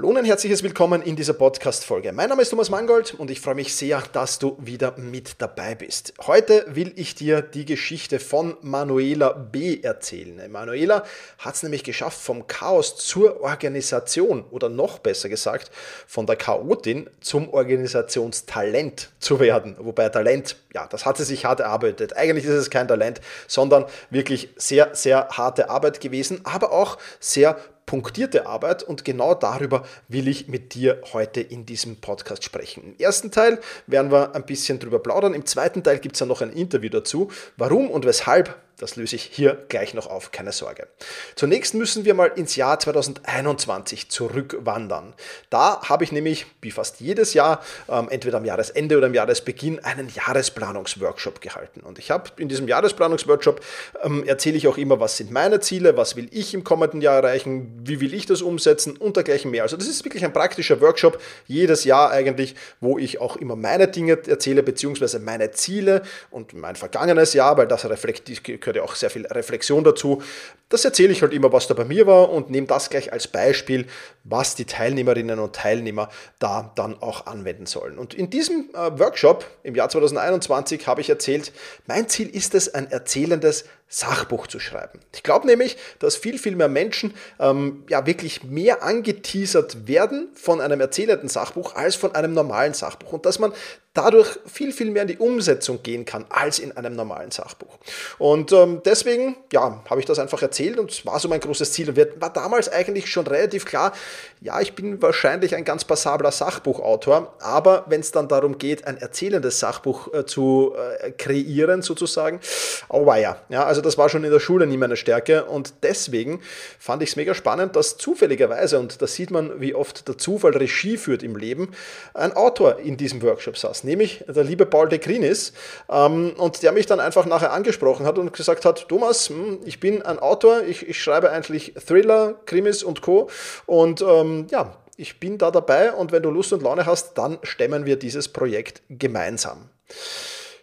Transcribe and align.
Hallo 0.00 0.08
und 0.08 0.16
ein 0.16 0.24
herzliches 0.24 0.62
Willkommen 0.62 1.02
in 1.02 1.14
dieser 1.14 1.34
Podcast-Folge. 1.34 2.10
Mein 2.12 2.30
Name 2.30 2.40
ist 2.40 2.48
Thomas 2.48 2.70
Mangold 2.70 3.12
und 3.12 3.30
ich 3.30 3.38
freue 3.38 3.54
mich 3.54 3.74
sehr, 3.74 4.02
dass 4.14 4.38
du 4.38 4.56
wieder 4.58 4.96
mit 4.96 5.42
dabei 5.42 5.74
bist. 5.74 6.14
Heute 6.26 6.64
will 6.68 6.94
ich 6.96 7.16
dir 7.16 7.42
die 7.42 7.66
Geschichte 7.66 8.18
von 8.18 8.56
Manuela 8.62 9.34
B. 9.34 9.78
erzählen. 9.82 10.50
Manuela 10.50 11.04
hat 11.36 11.54
es 11.54 11.62
nämlich 11.62 11.84
geschafft, 11.84 12.18
vom 12.18 12.46
Chaos 12.46 12.96
zur 12.96 13.42
Organisation 13.42 14.46
oder 14.50 14.70
noch 14.70 15.00
besser 15.00 15.28
gesagt, 15.28 15.70
von 16.06 16.24
der 16.24 16.36
Chaotin 16.36 17.10
zum 17.20 17.52
Organisationstalent 17.52 19.10
zu 19.18 19.38
werden. 19.38 19.76
Wobei 19.78 20.08
Talent, 20.08 20.56
ja, 20.72 20.86
das 20.86 21.04
hat 21.04 21.18
sie 21.18 21.24
sich 21.24 21.44
hart 21.44 21.60
erarbeitet. 21.60 22.16
Eigentlich 22.16 22.46
ist 22.46 22.52
es 22.52 22.70
kein 22.70 22.88
Talent, 22.88 23.20
sondern 23.46 23.84
wirklich 24.08 24.48
sehr, 24.56 24.94
sehr 24.94 25.28
harte 25.28 25.68
Arbeit 25.68 26.00
gewesen, 26.00 26.40
aber 26.44 26.72
auch 26.72 26.96
sehr 27.18 27.58
punktierte 27.90 28.46
Arbeit 28.46 28.84
und 28.84 29.04
genau 29.04 29.34
darüber 29.34 29.84
will 30.06 30.28
ich 30.28 30.46
mit 30.46 30.74
dir 30.74 31.02
heute 31.12 31.40
in 31.40 31.66
diesem 31.66 31.96
Podcast 31.96 32.44
sprechen. 32.44 32.84
Im 32.84 33.04
ersten 33.04 33.32
Teil 33.32 33.58
werden 33.88 34.12
wir 34.12 34.36
ein 34.36 34.46
bisschen 34.46 34.78
drüber 34.78 35.00
plaudern, 35.00 35.34
im 35.34 35.44
zweiten 35.44 35.82
Teil 35.82 35.98
gibt 35.98 36.14
es 36.14 36.20
dann 36.20 36.28
noch 36.28 36.40
ein 36.40 36.52
Interview 36.52 36.88
dazu, 36.88 37.32
warum 37.56 37.90
und 37.90 38.06
weshalb 38.06 38.54
das 38.80 38.96
löse 38.96 39.16
ich 39.16 39.22
hier 39.24 39.62
gleich 39.68 39.92
noch 39.92 40.06
auf, 40.06 40.32
keine 40.32 40.52
Sorge. 40.52 40.88
Zunächst 41.36 41.74
müssen 41.74 42.06
wir 42.06 42.14
mal 42.14 42.32
ins 42.34 42.56
Jahr 42.56 42.78
2021 42.78 44.08
zurückwandern. 44.08 45.12
Da 45.50 45.82
habe 45.82 46.04
ich 46.04 46.12
nämlich, 46.12 46.46
wie 46.62 46.70
fast 46.70 47.00
jedes 47.00 47.34
Jahr, 47.34 47.62
ähm, 47.90 48.08
entweder 48.08 48.38
am 48.38 48.44
Jahresende 48.46 48.96
oder 48.96 49.08
am 49.08 49.14
Jahresbeginn, 49.14 49.80
einen 49.80 50.08
Jahresplanungsworkshop 50.08 51.42
gehalten. 51.42 51.80
Und 51.80 51.98
ich 51.98 52.10
habe 52.10 52.30
in 52.38 52.48
diesem 52.48 52.68
Jahresplanungsworkshop 52.68 53.60
ähm, 54.02 54.24
erzähle 54.24 54.56
ich 54.56 54.66
auch 54.66 54.78
immer, 54.78 54.98
was 54.98 55.18
sind 55.18 55.30
meine 55.30 55.60
Ziele, 55.60 55.98
was 55.98 56.16
will 56.16 56.28
ich 56.30 56.54
im 56.54 56.64
kommenden 56.64 57.02
Jahr 57.02 57.16
erreichen, 57.16 57.80
wie 57.84 58.00
will 58.00 58.14
ich 58.14 58.24
das 58.24 58.40
umsetzen 58.40 58.96
und 58.96 59.16
dergleichen 59.16 59.50
mehr. 59.50 59.64
Also 59.64 59.76
das 59.76 59.88
ist 59.88 60.04
wirklich 60.06 60.24
ein 60.24 60.32
praktischer 60.32 60.80
Workshop, 60.80 61.20
jedes 61.46 61.84
Jahr 61.84 62.10
eigentlich, 62.10 62.54
wo 62.80 62.96
ich 62.96 63.20
auch 63.20 63.36
immer 63.36 63.56
meine 63.56 63.88
Dinge 63.88 64.18
erzähle, 64.26 64.62
beziehungsweise 64.62 65.18
meine 65.18 65.50
Ziele 65.50 66.02
und 66.30 66.54
mein 66.54 66.76
vergangenes 66.76 67.34
Jahr, 67.34 67.58
weil 67.58 67.66
das 67.66 67.84
reflektiert 67.84 68.69
gehört 68.72 68.76
ja 68.76 68.82
auch 68.90 68.94
sehr 68.94 69.10
viel 69.10 69.26
Reflexion 69.26 69.84
dazu. 69.84 70.22
Das 70.68 70.84
erzähle 70.84 71.12
ich 71.12 71.22
halt 71.22 71.32
immer, 71.32 71.52
was 71.52 71.66
da 71.66 71.74
bei 71.74 71.84
mir 71.84 72.06
war 72.06 72.30
und 72.30 72.50
nehme 72.50 72.66
das 72.66 72.90
gleich 72.90 73.12
als 73.12 73.26
Beispiel, 73.26 73.86
was 74.24 74.54
die 74.54 74.64
Teilnehmerinnen 74.64 75.38
und 75.38 75.54
Teilnehmer 75.54 76.08
da 76.38 76.72
dann 76.76 77.00
auch 77.02 77.26
anwenden 77.26 77.66
sollen. 77.66 77.98
Und 77.98 78.14
in 78.14 78.30
diesem 78.30 78.70
äh, 78.72 78.98
Workshop 78.98 79.44
im 79.62 79.74
Jahr 79.74 79.88
2021 79.88 80.86
habe 80.86 81.00
ich 81.00 81.10
erzählt, 81.10 81.52
mein 81.86 82.08
Ziel 82.08 82.28
ist 82.28 82.54
es, 82.54 82.72
ein 82.72 82.90
erzählendes 82.90 83.64
Sachbuch 83.92 84.46
zu 84.46 84.60
schreiben. 84.60 85.00
Ich 85.12 85.24
glaube 85.24 85.48
nämlich, 85.48 85.76
dass 85.98 86.16
viel, 86.16 86.38
viel 86.38 86.54
mehr 86.54 86.68
Menschen 86.68 87.12
ähm, 87.40 87.84
ja 87.88 88.06
wirklich 88.06 88.44
mehr 88.44 88.84
angeteasert 88.84 89.88
werden 89.88 90.28
von 90.34 90.60
einem 90.60 90.80
erzählenden 90.80 91.28
Sachbuch 91.28 91.74
als 91.74 91.96
von 91.96 92.14
einem 92.14 92.32
normalen 92.32 92.72
Sachbuch 92.72 93.12
und 93.12 93.26
dass 93.26 93.40
man 93.40 93.52
dadurch 93.92 94.38
viel, 94.46 94.72
viel 94.72 94.90
mehr 94.90 95.02
in 95.02 95.08
die 95.08 95.18
Umsetzung 95.18 95.82
gehen 95.82 96.04
kann 96.04 96.24
als 96.28 96.60
in 96.60 96.76
einem 96.76 96.94
normalen 96.94 97.32
Sachbuch. 97.32 97.78
Und 98.18 98.52
ähm, 98.52 98.82
deswegen, 98.84 99.36
ja, 99.52 99.82
habe 99.88 99.98
ich 99.98 100.06
das 100.06 100.20
einfach 100.20 100.40
erzählt 100.42 100.78
und 100.78 100.92
es 100.92 101.04
war 101.04 101.18
so 101.18 101.28
mein 101.28 101.40
großes 101.40 101.72
Ziel. 101.72 101.88
Und 101.88 102.20
war 102.20 102.32
damals 102.32 102.68
eigentlich 102.68 103.10
schon 103.10 103.26
relativ 103.26 103.64
klar, 103.64 103.92
ja, 104.40 104.60
ich 104.60 104.74
bin 104.74 105.02
wahrscheinlich 105.02 105.56
ein 105.56 105.64
ganz 105.64 105.84
passabler 105.84 106.30
Sachbuchautor, 106.30 107.34
aber 107.40 107.84
wenn 107.88 108.00
es 108.00 108.12
dann 108.12 108.28
darum 108.28 108.58
geht, 108.58 108.86
ein 108.86 108.96
erzählendes 108.96 109.58
Sachbuch 109.58 110.14
äh, 110.14 110.24
zu 110.24 110.72
äh, 111.00 111.10
kreieren, 111.10 111.82
sozusagen, 111.82 112.40
oh 112.88 113.12
ja, 113.14 113.38
ja, 113.48 113.64
also 113.64 113.79
das 113.82 113.98
war 113.98 114.08
schon 114.08 114.24
in 114.24 114.30
der 114.30 114.40
Schule 114.40 114.66
nie 114.66 114.76
meine 114.76 114.96
Stärke 114.96 115.44
und 115.44 115.74
deswegen 115.82 116.40
fand 116.78 117.02
ich 117.02 117.10
es 117.10 117.16
mega 117.16 117.34
spannend, 117.34 117.76
dass 117.76 117.96
zufälligerweise, 117.96 118.78
und 118.78 119.00
da 119.02 119.06
sieht 119.06 119.30
man, 119.30 119.60
wie 119.60 119.74
oft 119.74 120.08
der 120.08 120.18
Zufall 120.18 120.56
Regie 120.56 120.96
führt 120.96 121.22
im 121.22 121.36
Leben, 121.36 121.70
ein 122.14 122.32
Autor 122.32 122.78
in 122.78 122.96
diesem 122.96 123.22
Workshop 123.22 123.56
saß 123.56 123.84
nämlich 123.84 124.24
der 124.28 124.44
liebe 124.44 124.66
Paul 124.66 124.88
de 124.88 124.98
Krinis, 124.98 125.52
ähm, 125.90 126.32
und 126.36 126.62
der 126.62 126.72
mich 126.72 126.86
dann 126.86 127.00
einfach 127.00 127.26
nachher 127.26 127.52
angesprochen 127.52 128.06
hat 128.06 128.18
und 128.18 128.32
gesagt 128.32 128.64
hat, 128.64 128.88
Thomas, 128.88 129.28
hm, 129.28 129.58
ich 129.64 129.80
bin 129.80 130.02
ein 130.02 130.18
Autor, 130.18 130.62
ich, 130.62 130.88
ich 130.88 131.00
schreibe 131.00 131.30
eigentlich 131.30 131.74
Thriller, 131.86 132.34
Krimis 132.46 132.82
und 132.82 133.02
Co. 133.02 133.28
Und 133.66 134.02
ähm, 134.02 134.46
ja, 134.50 134.76
ich 134.96 135.18
bin 135.18 135.38
da 135.38 135.50
dabei 135.50 135.92
und 135.92 136.12
wenn 136.12 136.22
du 136.22 136.30
Lust 136.30 136.52
und 136.52 136.62
Laune 136.62 136.86
hast, 136.86 137.16
dann 137.16 137.38
stemmen 137.42 137.86
wir 137.86 137.96
dieses 137.96 138.28
Projekt 138.28 138.82
gemeinsam. 138.88 139.70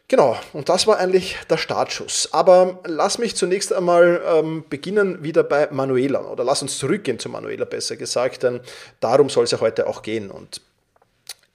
Genau, 0.10 0.38
und 0.54 0.70
das 0.70 0.88
war 0.88 1.00
eigentlich 1.00 1.36
der 1.50 1.58
Startschuss. 1.58 2.30
Aber 2.32 2.80
lass 2.86 3.18
mich 3.18 3.36
zunächst 3.36 3.74
einmal 3.74 4.22
ähm, 4.26 4.64
beginnen 4.70 5.22
wieder 5.22 5.44
bei 5.44 5.68
Manuela 5.70 6.22
oder 6.22 6.46
lass 6.46 6.62
uns 6.62 6.78
zurückgehen 6.78 7.20
zu 7.20 7.28
Manuela 7.28 7.66
besser 7.66 7.98
gesagt, 7.98 8.44
denn 8.44 8.62
darum 9.02 9.30
soll 9.30 9.44
es 9.44 9.52
ja 9.52 9.60
heute 9.60 9.86
auch 9.86 10.04
gehen. 10.04 10.32
Und 10.32 10.62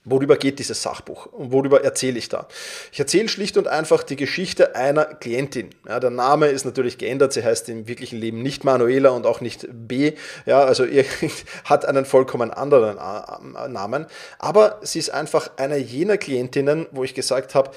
Worüber 0.05 0.35
geht 0.35 0.59
dieses 0.59 0.81
Sachbuch 0.81 1.27
und 1.27 1.53
worüber 1.53 1.81
erzähle 1.81 2.19
ich 2.19 2.27
da? 2.27 2.49
Ich 2.91 2.99
erzähle 2.99 3.29
schlicht 3.29 3.55
und 3.55 3.69
einfach 3.69 4.03
die 4.03 4.17
Geschichte 4.17 4.75
einer 4.75 5.05
Klientin. 5.05 5.69
Ja, 5.87 6.01
der 6.01 6.09
Name 6.09 6.47
ist 6.47 6.65
natürlich 6.65 6.97
geändert, 6.97 7.31
sie 7.31 7.41
heißt 7.41 7.69
im 7.69 7.87
wirklichen 7.87 8.19
Leben 8.19 8.41
nicht 8.41 8.65
Manuela 8.65 9.11
und 9.11 9.25
auch 9.25 9.39
nicht 9.39 9.65
B. 9.71 10.11
Ja, 10.45 10.65
also 10.65 10.83
ihr 10.83 11.05
hat 11.63 11.85
einen 11.85 12.03
vollkommen 12.03 12.51
anderen 12.51 12.97
äh, 12.97 13.69
Namen. 13.69 14.07
Aber 14.39 14.79
sie 14.81 14.99
ist 14.99 15.09
einfach 15.09 15.51
eine 15.55 15.77
jener 15.77 16.17
Klientinnen, 16.17 16.87
wo 16.91 17.05
ich 17.05 17.13
gesagt 17.13 17.55
habe, 17.55 17.71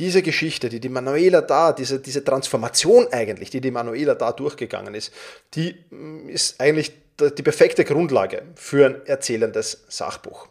diese 0.00 0.22
Geschichte, 0.22 0.70
die 0.70 0.80
die 0.80 0.88
Manuela 0.88 1.42
da, 1.42 1.72
diese, 1.72 2.00
diese 2.00 2.24
Transformation 2.24 3.06
eigentlich, 3.12 3.50
die 3.50 3.60
die 3.60 3.70
Manuela 3.70 4.14
da 4.14 4.32
durchgegangen 4.32 4.94
ist, 4.94 5.12
die 5.54 5.76
mm, 5.90 6.28
ist 6.28 6.60
eigentlich 6.60 6.92
die 7.20 7.42
perfekte 7.42 7.84
Grundlage 7.84 8.44
für 8.54 8.86
ein 8.86 9.06
erzählendes 9.06 9.84
Sachbuch. 9.88 10.48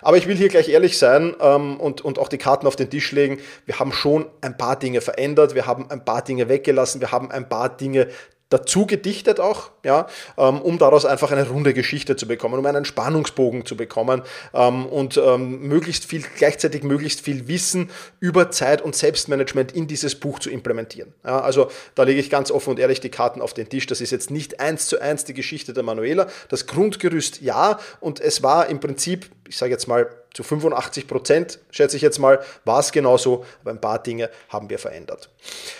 Aber 0.00 0.16
ich 0.16 0.26
will 0.26 0.34
hier 0.34 0.48
gleich 0.48 0.70
ehrlich 0.70 0.96
sein 0.96 1.36
ähm, 1.42 1.78
und, 1.78 2.00
und 2.00 2.18
auch 2.18 2.28
die 2.28 2.38
Karten 2.38 2.66
auf 2.66 2.74
den 2.74 2.88
Tisch 2.88 3.12
legen. 3.12 3.38
Wir 3.66 3.78
haben 3.78 3.92
schon 3.92 4.24
ein 4.40 4.56
paar 4.56 4.78
Dinge 4.78 5.02
verändert, 5.02 5.54
wir 5.54 5.66
haben 5.66 5.90
ein 5.90 6.06
paar 6.06 6.24
Dinge 6.24 6.48
weggelassen, 6.48 7.02
wir 7.02 7.12
haben 7.12 7.30
ein 7.30 7.50
paar 7.50 7.76
Dinge 7.76 8.08
dazu 8.48 8.86
gedichtet 8.86 9.40
auch, 9.40 9.70
ja, 9.84 10.06
ähm, 10.38 10.60
um 10.60 10.78
daraus 10.78 11.04
einfach 11.04 11.32
eine 11.32 11.48
runde 11.48 11.74
Geschichte 11.74 12.14
zu 12.16 12.28
bekommen, 12.28 12.58
um 12.58 12.66
einen 12.66 12.84
Spannungsbogen 12.84 13.66
zu 13.66 13.76
bekommen 13.76 14.22
ähm, 14.54 14.86
und 14.86 15.16
ähm, 15.16 15.62
möglichst 15.62 16.04
viel, 16.04 16.24
gleichzeitig 16.36 16.84
möglichst 16.84 17.20
viel 17.20 17.48
Wissen 17.48 17.90
über 18.20 18.50
Zeit 18.50 18.82
und 18.82 18.94
Selbstmanagement 18.94 19.72
in 19.72 19.88
dieses 19.88 20.14
Buch 20.14 20.38
zu 20.38 20.50
implementieren. 20.50 21.12
Ja, 21.24 21.40
also 21.40 21.70
da 21.96 22.04
lege 22.04 22.20
ich 22.20 22.30
ganz 22.30 22.52
offen 22.52 22.70
und 22.70 22.78
ehrlich 22.78 23.00
die 23.00 23.10
Karten 23.10 23.40
auf 23.40 23.52
den 23.52 23.68
Tisch. 23.68 23.86
Das 23.86 24.00
ist 24.00 24.12
jetzt 24.12 24.30
nicht 24.30 24.60
eins 24.60 24.86
zu 24.86 25.00
eins 25.00 25.24
die 25.24 25.34
Geschichte 25.34 25.72
der 25.72 25.82
Manuela. 25.82 26.28
Das 26.48 26.66
Grundgerüst 26.66 27.40
ja 27.40 27.80
und 28.00 28.20
es 28.20 28.44
war 28.44 28.68
im 28.68 28.78
Prinzip, 28.78 29.28
ich 29.48 29.56
sage 29.56 29.72
jetzt 29.72 29.88
mal, 29.88 30.08
zu 30.36 30.42
85 30.42 31.08
Prozent, 31.08 31.60
schätze 31.70 31.96
ich 31.96 32.02
jetzt 32.02 32.18
mal, 32.18 32.40
war 32.66 32.80
es 32.80 32.92
genauso, 32.92 33.46
aber 33.62 33.70
ein 33.70 33.80
paar 33.80 34.02
Dinge 34.02 34.28
haben 34.50 34.68
wir 34.68 34.78
verändert. 34.78 35.30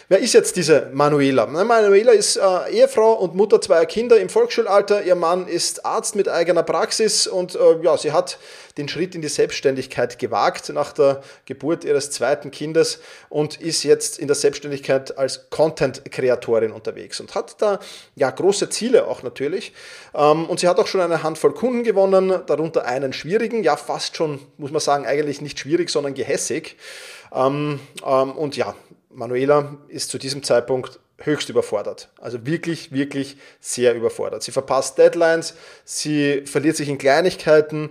Wer 0.08 0.18
ist 0.20 0.32
jetzt 0.32 0.56
diese 0.56 0.88
Manuela? 0.94 1.44
Manuela 1.44 2.12
ist 2.12 2.38
äh, 2.38 2.70
Ehefrau 2.70 3.12
und 3.12 3.34
Mutter 3.34 3.60
zweier 3.60 3.84
Kinder 3.84 4.18
im 4.18 4.30
Volksschulalter. 4.30 5.02
Ihr 5.02 5.14
Mann 5.14 5.46
ist 5.46 5.84
Arzt 5.84 6.16
mit 6.16 6.26
eigener 6.30 6.62
Praxis 6.62 7.26
und 7.26 7.54
äh, 7.54 7.82
ja, 7.82 7.98
sie 7.98 8.12
hat 8.12 8.38
den 8.78 8.88
Schritt 8.88 9.14
in 9.14 9.22
die 9.22 9.28
Selbstständigkeit 9.28 10.18
gewagt 10.18 10.68
nach 10.68 10.92
der 10.92 11.22
Geburt 11.46 11.84
ihres 11.84 12.10
zweiten 12.10 12.50
Kindes 12.50 13.00
und 13.28 13.60
ist 13.60 13.82
jetzt 13.82 14.18
in 14.18 14.26
der 14.26 14.36
Selbstständigkeit 14.36 15.16
als 15.16 15.48
Content-Kreatorin 15.50 16.72
unterwegs 16.72 17.20
und 17.20 17.34
hat 17.34 17.60
da 17.62 17.80
ja 18.14 18.30
große 18.30 18.68
Ziele 18.68 19.06
auch 19.06 19.22
natürlich. 19.22 19.72
Ähm, 20.14 20.44
und 20.46 20.60
sie 20.60 20.68
hat 20.68 20.78
auch 20.78 20.86
schon 20.86 21.00
eine 21.00 21.22
Handvoll 21.22 21.54
Kunden 21.54 21.84
gewonnen, 21.84 22.40
darunter 22.46 22.84
einen 22.84 23.12
schwierigen, 23.12 23.62
ja 23.62 23.76
fast 23.76 24.16
schon, 24.16 24.40
muss 24.58 24.70
man 24.70 24.80
sagen, 24.80 25.06
eigentlich 25.06 25.40
nicht 25.40 25.58
schwierig, 25.58 25.90
sondern 25.90 26.14
gehässig. 26.14 26.76
Ähm, 27.34 27.80
ähm, 28.04 28.32
und 28.32 28.56
ja, 28.56 28.74
Manuela 29.10 29.76
ist 29.88 30.10
zu 30.10 30.18
diesem 30.18 30.42
Zeitpunkt 30.42 31.00
höchst 31.18 31.48
überfordert. 31.48 32.10
Also 32.20 32.44
wirklich, 32.46 32.92
wirklich 32.92 33.36
sehr 33.60 33.94
überfordert. 33.94 34.42
Sie 34.42 34.52
verpasst 34.52 34.98
Deadlines, 34.98 35.54
sie 35.84 36.44
verliert 36.46 36.76
sich 36.76 36.88
in 36.88 36.98
Kleinigkeiten, 36.98 37.90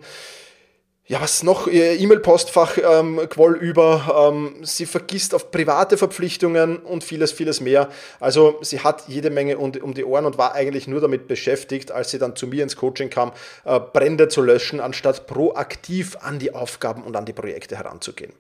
ja, 1.08 1.22
was 1.22 1.44
noch? 1.44 1.68
Ihr 1.68 2.00
E-Mail-Postfach 2.00 2.80
ähm, 2.80 3.22
quoll 3.30 3.58
über. 3.58 4.32
Ähm, 4.34 4.56
sie 4.64 4.88
vergisst 4.88 5.36
auf 5.36 5.52
private 5.52 5.98
Verpflichtungen 5.98 6.78
und 6.78 7.04
vieles, 7.04 7.32
vieles 7.32 7.62
mehr. 7.62 7.90
Also 8.20 8.58
sie 8.62 8.80
hat 8.80 9.04
jede 9.08 9.30
Menge 9.30 9.60
um, 9.60 9.72
um 9.84 9.94
die 9.94 10.04
Ohren 10.04 10.26
und 10.26 10.40
war 10.40 10.56
eigentlich 10.56 10.88
nur 10.88 11.02
damit 11.02 11.28
beschäftigt, 11.28 11.92
als 11.92 12.10
sie 12.10 12.18
dann 12.18 12.36
zu 12.36 12.48
mir 12.48 12.64
ins 12.64 12.76
Coaching 12.76 13.12
kam, 13.12 13.34
äh, 13.66 13.80
Brände 13.80 14.30
zu 14.30 14.42
löschen, 14.42 14.80
anstatt 14.80 15.28
proaktiv 15.28 16.18
an 16.22 16.40
die 16.40 16.56
Aufgaben 16.56 17.04
und 17.04 17.16
an 17.16 17.26
die 17.26 17.34
Projekte 17.34 17.78
heranzugehen. 17.78 18.34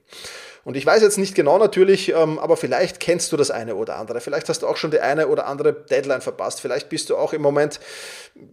Und 0.65 0.75
ich 0.75 0.85
weiß 0.85 1.03
jetzt 1.03 1.19
nicht 1.19 1.35
genau 1.35 1.59
natürlich, 1.59 2.11
ähm, 2.11 2.39
aber 2.39 2.57
vielleicht 2.57 2.99
kennst 2.99 3.31
du 3.31 3.37
das 3.37 3.51
eine 3.51 3.75
oder 3.75 3.97
andere. 3.97 4.19
Vielleicht 4.19 4.49
hast 4.49 4.63
du 4.63 4.67
auch 4.67 4.77
schon 4.77 4.89
die 4.89 4.99
eine 4.99 5.27
oder 5.27 5.45
andere 5.45 5.73
Deadline 5.73 6.21
verpasst. 6.21 6.59
Vielleicht 6.59 6.89
bist 6.89 7.11
du 7.11 7.17
auch 7.17 7.33
im 7.33 7.43
Moment 7.43 7.79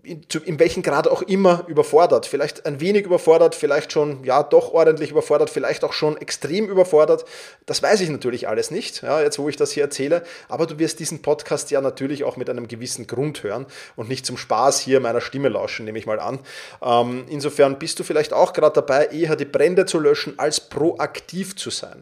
in, 0.05 0.61
welchem 0.61 0.83
Grad 0.83 1.09
auch 1.09 1.23
immer 1.23 1.65
überfordert. 1.69 2.27
Vielleicht 2.27 2.67
ein 2.67 2.81
wenig 2.81 3.07
überfordert, 3.07 3.55
vielleicht 3.55 3.93
schon 3.93 4.23
ja 4.25 4.43
doch 4.43 4.75
ordentlich 4.75 5.11
überfordert, 5.11 5.49
vielleicht 5.49 5.85
auch 5.85 5.95
schon 5.95 6.19
extrem 6.19 6.69
überfordert. 6.69 7.25
Das 7.65 7.83
weiß 7.83 8.03
ich 8.03 8.11
natürlich 8.11 8.47
alles 8.47 8.71
nicht, 8.71 9.03
ja, 9.03 9.23
jetzt 9.23 9.39
wo 9.39 9.49
ich 9.49 9.57
das 9.57 9.73
hier 9.73 9.85
erzähle. 9.85 10.23
Aber 10.51 10.67
du 10.67 10.79
wirst 10.79 11.01
diesen 11.01 11.23
Podcast 11.23 11.71
ja 11.71 11.81
natürlich 11.81 12.25
auch 12.25 12.37
mit 12.37 12.51
einem 12.51 12.69
gewissen 12.69 13.07
Grund 13.07 13.43
hören 13.43 13.65
und 13.97 14.11
nicht 14.11 14.27
zum 14.27 14.37
Spaß 14.37 14.81
hier 14.81 15.01
meiner 15.01 15.23
Stimme 15.23 15.49
lauschen, 15.49 15.87
nehme 15.87 15.99
ich 15.99 16.05
mal 16.05 16.21
an. 16.21 16.41
Ähm, 16.83 17.25
insofern 17.31 17.79
bist 17.79 17.99
du 17.99 18.05
vielleicht 18.05 18.35
auch 18.35 18.53
gerade 18.53 18.75
dabei, 18.75 19.07
eher 19.07 19.35
die 19.35 19.47
Brände 19.47 19.87
zu 19.87 19.99
löschen, 19.99 20.39
als 20.39 20.61
proaktiv 20.61 21.57
zu 21.57 21.71
sein. 21.71 22.02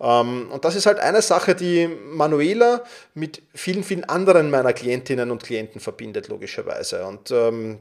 und 0.00 0.60
das 0.62 0.76
ist 0.76 0.86
halt 0.86 0.98
eine 0.98 1.20
Sache, 1.20 1.54
die 1.54 1.86
Manuela 1.86 2.82
mit 3.12 3.42
vielen, 3.54 3.84
vielen 3.84 4.04
anderen 4.04 4.50
meiner 4.50 4.72
Klientinnen 4.72 5.30
und 5.30 5.42
Klienten 5.42 5.78
verbindet, 5.78 6.28
logischerweise. 6.28 7.04
Und 7.04 7.30
ähm, 7.30 7.78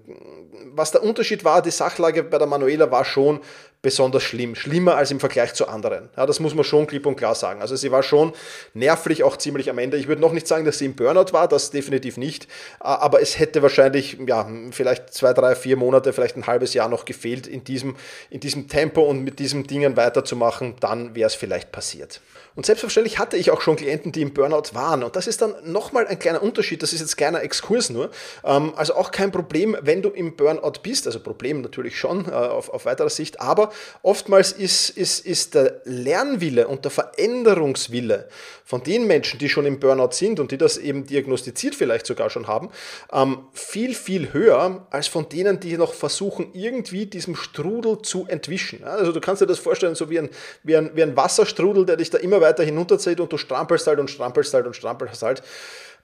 was 0.73 0.91
der 0.91 1.01
Unterschied 1.01 1.45
war, 1.45 1.61
die 1.61 1.71
Sachlage 1.71 2.23
bei 2.23 2.37
der 2.37 2.47
Manuela 2.47 2.91
war 2.91 3.05
schon, 3.05 3.39
besonders 3.81 4.23
schlimm, 4.23 4.55
schlimmer 4.55 4.97
als 4.97 5.09
im 5.11 5.21
Vergleich 5.21 5.53
zu 5.53 5.67
anderen. 5.67 6.09
Ja, 6.17 6.25
das 6.25 6.41
muss 6.41 6.53
man 6.53 6.65
schon 6.65 6.85
klipp 6.85 7.05
und 7.05 7.15
klar 7.15 7.33
sagen. 7.33 7.61
Also 7.61 7.77
sie 7.77 7.91
war 7.91 8.03
schon 8.03 8.33
nervlich 8.73 9.23
auch 9.23 9.37
ziemlich 9.37 9.69
am 9.69 9.77
Ende. 9.77 9.95
Ich 9.95 10.09
würde 10.09 10.21
noch 10.21 10.33
nicht 10.33 10.47
sagen, 10.47 10.65
dass 10.65 10.79
sie 10.79 10.85
im 10.85 10.95
Burnout 10.95 11.31
war, 11.31 11.47
das 11.47 11.71
definitiv 11.71 12.17
nicht, 12.17 12.47
aber 12.79 13.21
es 13.21 13.39
hätte 13.39 13.61
wahrscheinlich, 13.61 14.17
ja, 14.27 14.49
vielleicht 14.71 15.13
zwei, 15.13 15.33
drei, 15.33 15.55
vier 15.55 15.77
Monate, 15.77 16.11
vielleicht 16.11 16.35
ein 16.35 16.45
halbes 16.45 16.73
Jahr 16.73 16.89
noch 16.89 17.05
gefehlt, 17.05 17.47
in 17.47 17.63
diesem, 17.63 17.95
in 18.29 18.41
diesem 18.41 18.67
Tempo 18.67 19.01
und 19.01 19.23
mit 19.23 19.39
diesen 19.39 19.65
Dingen 19.65 19.95
weiterzumachen, 19.95 20.75
dann 20.81 21.15
wäre 21.15 21.27
es 21.27 21.35
vielleicht 21.35 21.71
passiert. 21.71 22.08
Und 22.55 22.65
selbstverständlich 22.65 23.19
hatte 23.19 23.37
ich 23.37 23.51
auch 23.51 23.61
schon 23.61 23.77
Klienten, 23.77 24.11
die 24.11 24.21
im 24.21 24.33
Burnout 24.33 24.73
waren. 24.73 25.03
Und 25.03 25.15
das 25.15 25.27
ist 25.27 25.41
dann 25.41 25.55
nochmal 25.63 26.07
ein 26.07 26.19
kleiner 26.19 26.43
Unterschied. 26.43 26.83
Das 26.83 26.91
ist 26.91 26.99
jetzt 26.99 27.15
kleiner 27.15 27.41
Exkurs 27.41 27.89
nur. 27.89 28.09
Ähm, 28.43 28.73
also 28.75 28.95
auch 28.95 29.11
kein 29.11 29.31
Problem, 29.31 29.77
wenn 29.81 30.01
du 30.01 30.09
im 30.09 30.35
Burnout 30.35 30.81
bist. 30.83 31.07
Also 31.07 31.21
Problem 31.21 31.61
natürlich 31.61 31.97
schon 31.97 32.25
äh, 32.25 32.31
auf, 32.31 32.69
auf 32.69 32.85
weiterer 32.85 33.09
Sicht. 33.09 33.39
Aber 33.39 33.71
oftmals 34.01 34.51
ist, 34.51 34.89
ist, 34.89 35.25
ist 35.25 35.55
der 35.55 35.81
Lernwille 35.85 36.67
und 36.67 36.83
der 36.83 36.91
Veränderungswille 36.91 38.27
von 38.65 38.83
den 38.83 39.07
Menschen, 39.07 39.39
die 39.39 39.49
schon 39.49 39.65
im 39.65 39.79
Burnout 39.79 40.11
sind 40.11 40.39
und 40.39 40.51
die 40.51 40.57
das 40.57 40.77
eben 40.77 41.05
diagnostiziert 41.05 41.75
vielleicht 41.75 42.05
sogar 42.05 42.29
schon 42.29 42.47
haben, 42.47 42.69
ähm, 43.11 43.47
viel, 43.53 43.95
viel 43.95 44.33
höher 44.33 44.85
als 44.89 45.07
von 45.07 45.29
denen, 45.29 45.59
die 45.59 45.77
noch 45.77 45.93
versuchen, 45.93 46.51
irgendwie 46.53 47.05
diesem 47.05 47.35
Strudel 47.35 48.01
zu 48.01 48.27
entwischen. 48.27 48.83
Also 48.83 49.11
du 49.11 49.21
kannst 49.21 49.41
dir 49.41 49.47
das 49.47 49.59
vorstellen, 49.59 49.95
so 49.95 50.09
wie 50.09 50.19
ein, 50.19 50.29
wie 50.63 50.75
ein, 50.75 50.91
wie 50.93 51.03
ein 51.03 51.15
Wasserstrudel, 51.15 51.85
der 51.85 51.95
dich 51.99 52.09
da 52.09 52.17
immer 52.17 52.41
weiter 52.41 52.63
hinunterzieht 52.63 53.19
und 53.19 53.31
du 53.31 53.37
strampelst 53.37 53.87
halt 53.87 53.99
und 53.99 54.09
strampelst 54.09 54.53
halt 54.53 54.65
und 54.65 54.75
strampelst 54.75 55.21
halt. 55.21 55.43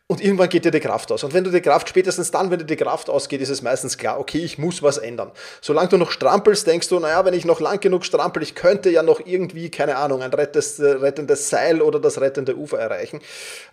Und 0.07 0.23
irgendwann 0.23 0.49
geht 0.49 0.63
dir 0.63 0.71
die 0.71 0.79
Kraft 0.79 1.11
aus. 1.11 1.23
Und 1.23 1.33
wenn 1.33 1.43
du 1.43 1.49
die 1.49 1.61
Kraft, 1.61 1.89
spätestens 1.89 2.29
dann, 2.29 2.51
wenn 2.51 2.59
dir 2.59 2.65
die 2.65 2.75
Kraft 2.75 3.09
ausgeht, 3.09 3.41
ist 3.41 3.49
es 3.49 3.63
meistens 3.63 3.97
klar, 3.97 4.19
okay, 4.19 4.37
ich 4.37 4.59
muss 4.59 4.83
was 4.83 4.99
ändern. 4.99 5.31
Solange 5.61 5.89
du 5.89 5.97
noch 5.97 6.11
strampelst, 6.11 6.67
denkst 6.67 6.89
du, 6.89 6.99
naja, 6.99 7.25
wenn 7.25 7.33
ich 7.33 7.43
noch 7.43 7.59
lang 7.59 7.79
genug 7.79 8.05
strampel, 8.05 8.43
ich 8.43 8.53
könnte 8.53 8.91
ja 8.91 9.01
noch 9.01 9.19
irgendwie, 9.25 9.71
keine 9.71 9.95
Ahnung, 9.97 10.21
ein 10.21 10.31
rettendes, 10.31 10.79
rettendes 10.79 11.49
Seil 11.49 11.81
oder 11.81 11.99
das 11.99 12.21
rettende 12.21 12.55
Ufer 12.55 12.77
erreichen. 12.77 13.19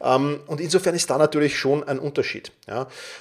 Ähm, 0.00 0.40
und 0.46 0.62
insofern 0.62 0.94
ist 0.94 1.10
da 1.10 1.18
natürlich 1.18 1.58
schon 1.58 1.84
ein 1.84 1.98
Unterschied. 1.98 2.50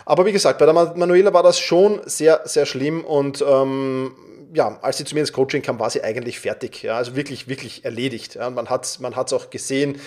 Aber 0.06 0.25
wie 0.25 0.31
gesagt, 0.31 0.59
bei 0.59 0.65
der 0.65 0.74
Manuela 0.74 1.33
war 1.33 1.44
das 1.44 1.59
schon 1.59 2.00
sehr, 2.06 2.42
sehr 2.45 2.65
schlimm 2.65 3.03
und 3.03 3.44
ähm, 3.45 4.15
ja, 4.53 4.80
als 4.81 4.98
sie 4.98 5.06
zu 5.06 5.15
mir 5.15 5.21
ins 5.21 5.33
Coaching 5.33 5.62
kam, 5.62 5.80
war 5.80 5.89
sie 5.89 6.03
eigentlich 6.03 6.39
fertig. 6.39 6.83
Ja, 6.83 6.98
also 6.98 7.15
wirklich, 7.15 7.48
wirklich 7.48 7.86
erledigt. 7.86 8.36
Ja, 8.36 8.50
man 8.50 8.69
hat 8.69 8.86
es 8.86 9.00
man 9.00 9.13
auch 9.13 9.50
gesehen, 9.50 10.00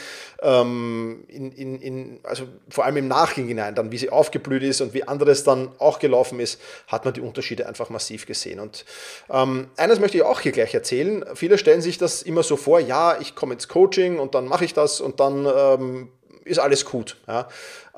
ähm, 0.42 1.24
in, 1.28 1.52
in, 1.52 1.80
in, 1.80 2.20
also 2.22 2.44
vor 2.68 2.84
allem 2.84 2.96
im 2.98 3.08
Nachhinein, 3.08 3.74
dann 3.74 3.90
wie 3.90 3.98
sie 3.98 4.10
aufgeblüht 4.10 4.62
ist 4.62 4.80
und 4.80 4.92
wie 4.92 5.08
anderes 5.08 5.44
dann 5.44 5.70
auch 5.78 5.98
gelaufen 5.98 6.40
ist, 6.40 6.60
hat 6.88 7.04
man 7.04 7.14
die 7.14 7.20
Unterschiede 7.20 7.66
einfach 7.66 7.88
massiv 7.90 8.26
gesehen. 8.26 8.60
Und 8.60 8.84
ähm, 9.30 9.68
eines 9.76 10.00
möchte 10.00 10.18
ich 10.18 10.22
auch 10.22 10.40
hier 10.40 10.52
gleich 10.52 10.74
erzählen. 10.74 11.24
Viele 11.34 11.56
stellen 11.56 11.80
sich 11.80 11.96
das 11.96 12.22
immer 12.22 12.42
so 12.42 12.56
vor, 12.56 12.80
ja, 12.80 13.18
ich 13.20 13.34
komme 13.34 13.54
ins 13.54 13.68
Coaching 13.68 14.18
und 14.18 14.34
dann 14.34 14.46
mache 14.46 14.64
ich 14.64 14.74
das 14.74 15.00
und 15.00 15.20
dann 15.20 15.46
ähm, 15.46 16.08
ist 16.44 16.58
alles 16.58 16.84
gut. 16.84 17.16
Ja. 17.26 17.48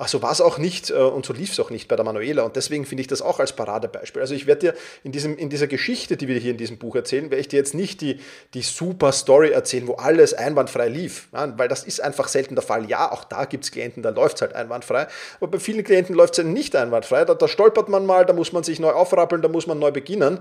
So 0.05 0.21
war 0.21 0.31
es 0.31 0.43
auch 0.43 0.59
nicht 0.59 0.91
äh, 0.91 0.95
und 0.95 1.25
so 1.25 1.33
lief 1.33 1.53
es 1.53 1.61
auch 1.61 1.71
nicht 1.71 1.89
bei 1.89 1.97
der 1.97 2.05
Manuela. 2.05 2.43
Und 2.43 2.55
deswegen 2.55 2.85
finde 2.85 3.01
ich 3.01 3.07
das 3.07 3.23
auch 3.23 3.41
als 3.41 3.55
Paradebeispiel. 3.55 4.21
Also 4.21 4.35
ich 4.35 4.47
werde 4.47 4.61
dir 4.61 4.75
in, 5.05 5.13
diesem, 5.13 5.39
in 5.39 5.49
dieser 5.49 5.69
Geschichte, 5.69 6.19
die 6.19 6.29
wir 6.29 6.39
hier 6.39 6.51
in 6.51 6.59
diesem 6.59 6.77
Buch 6.77 6.97
erzählen, 6.97 7.31
werde 7.31 7.41
ich 7.41 7.49
dir 7.49 7.57
jetzt 7.57 7.73
nicht 7.73 8.03
die, 8.03 8.21
die 8.53 8.61
super 8.61 9.11
Story 9.13 9.53
erzählen, 9.53 9.87
wo 9.87 9.95
alles 9.95 10.35
einwandfrei 10.35 10.89
lief. 10.89 11.29
Ja, 11.33 11.59
weil 11.59 11.69
das 11.69 11.83
ist 11.83 12.03
einfach 12.03 12.29
selten 12.29 12.55
der 12.57 12.63
Fall. 12.63 12.91
Ja, 12.91 13.11
auch 13.11 13.25
da 13.25 13.47
gibt 13.47 13.65
es 13.65 13.71
Klienten, 13.71 14.03
da 14.03 14.11
läuft 14.11 14.37
es 14.37 14.43
halt 14.43 14.55
einwandfrei. 14.55 15.07
Aber 15.41 15.53
bei 15.53 15.59
vielen 15.59 15.83
Klienten 15.83 16.15
läuft 16.15 16.35
es 16.35 16.45
halt 16.45 16.53
nicht 16.53 16.77
einwandfrei. 16.77 17.25
Da, 17.25 17.35
da, 17.35 17.49
stolpert 17.49 17.89
man 17.89 18.05
mal, 18.05 18.27
da 18.27 18.35
muss 18.35 18.53
man 18.53 18.65
sich 18.65 18.79
neu 18.79 18.91
aufrappeln, 18.91 19.41
da 19.41 19.49
muss 19.49 19.67
man 19.67 19.79
neu 19.79 19.93
beginnen. 19.93 20.41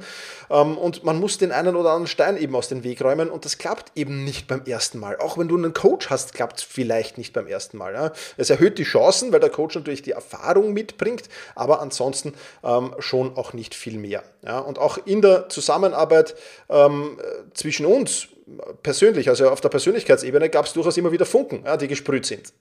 Ähm, 0.49 0.77
und 0.77 1.05
man 1.05 1.17
muss 1.17 1.37
den 1.37 1.53
einen 1.53 1.77
oder 1.77 1.91
anderen 1.91 2.07
Stein 2.07 2.35
eben 2.35 2.53
aus 2.57 2.67
dem 2.67 2.83
Weg 2.83 3.01
räumen. 3.01 3.29
Und 3.29 3.45
das 3.45 3.57
klappt 3.57 3.93
eben 3.95 4.25
nicht 4.25 4.47
beim 4.47 4.65
ersten 4.65 4.99
Mal. 4.99 5.17
Auch 5.17 5.37
wenn 5.37 5.47
du 5.47 5.55
einen 5.55 5.73
Coach 5.73 6.09
hast, 6.09 6.33
klappt 6.33 6.59
es 6.59 6.63
vielleicht 6.65 7.17
nicht 7.17 7.31
beim 7.31 7.47
ersten 7.47 7.77
Mal. 7.77 8.11
Es 8.35 8.49
erhöht 8.49 8.77
die 8.79 8.83
Chancen, 8.83 9.31
weil 9.31 9.44
der 9.45 9.51
Coach 9.51 9.75
natürlich 9.75 10.01
die 10.01 10.12
Erfahrung 10.12 10.74
mitbringt, 10.74 11.24
aber 11.56 11.81
ansonsten 11.81 12.33
ähm, 12.63 12.95
schon 13.00 13.38
auch 13.38 13.53
nicht 13.53 13.75
viel 13.75 13.97
mehr. 13.97 14.24
Ja? 14.44 14.59
Und 14.59 14.80
auch 14.80 14.97
in 15.06 15.21
der 15.21 15.50
Zusammenarbeit 15.50 16.36
ähm, 16.69 17.19
zwischen 17.53 17.86
uns, 17.86 18.30
persönlich, 18.83 19.30
also 19.30 19.50
auf 19.50 19.62
der 19.62 19.69
Persönlichkeitsebene 19.69 20.50
gab 20.50 20.65
es 20.65 20.74
durchaus 20.74 20.97
immer 20.97 21.12
wieder 21.12 21.25
Funken, 21.25 21.63
ja, 21.65 21.77
die 21.77 21.88
gesprüht 21.88 22.25
sind. 22.25 22.53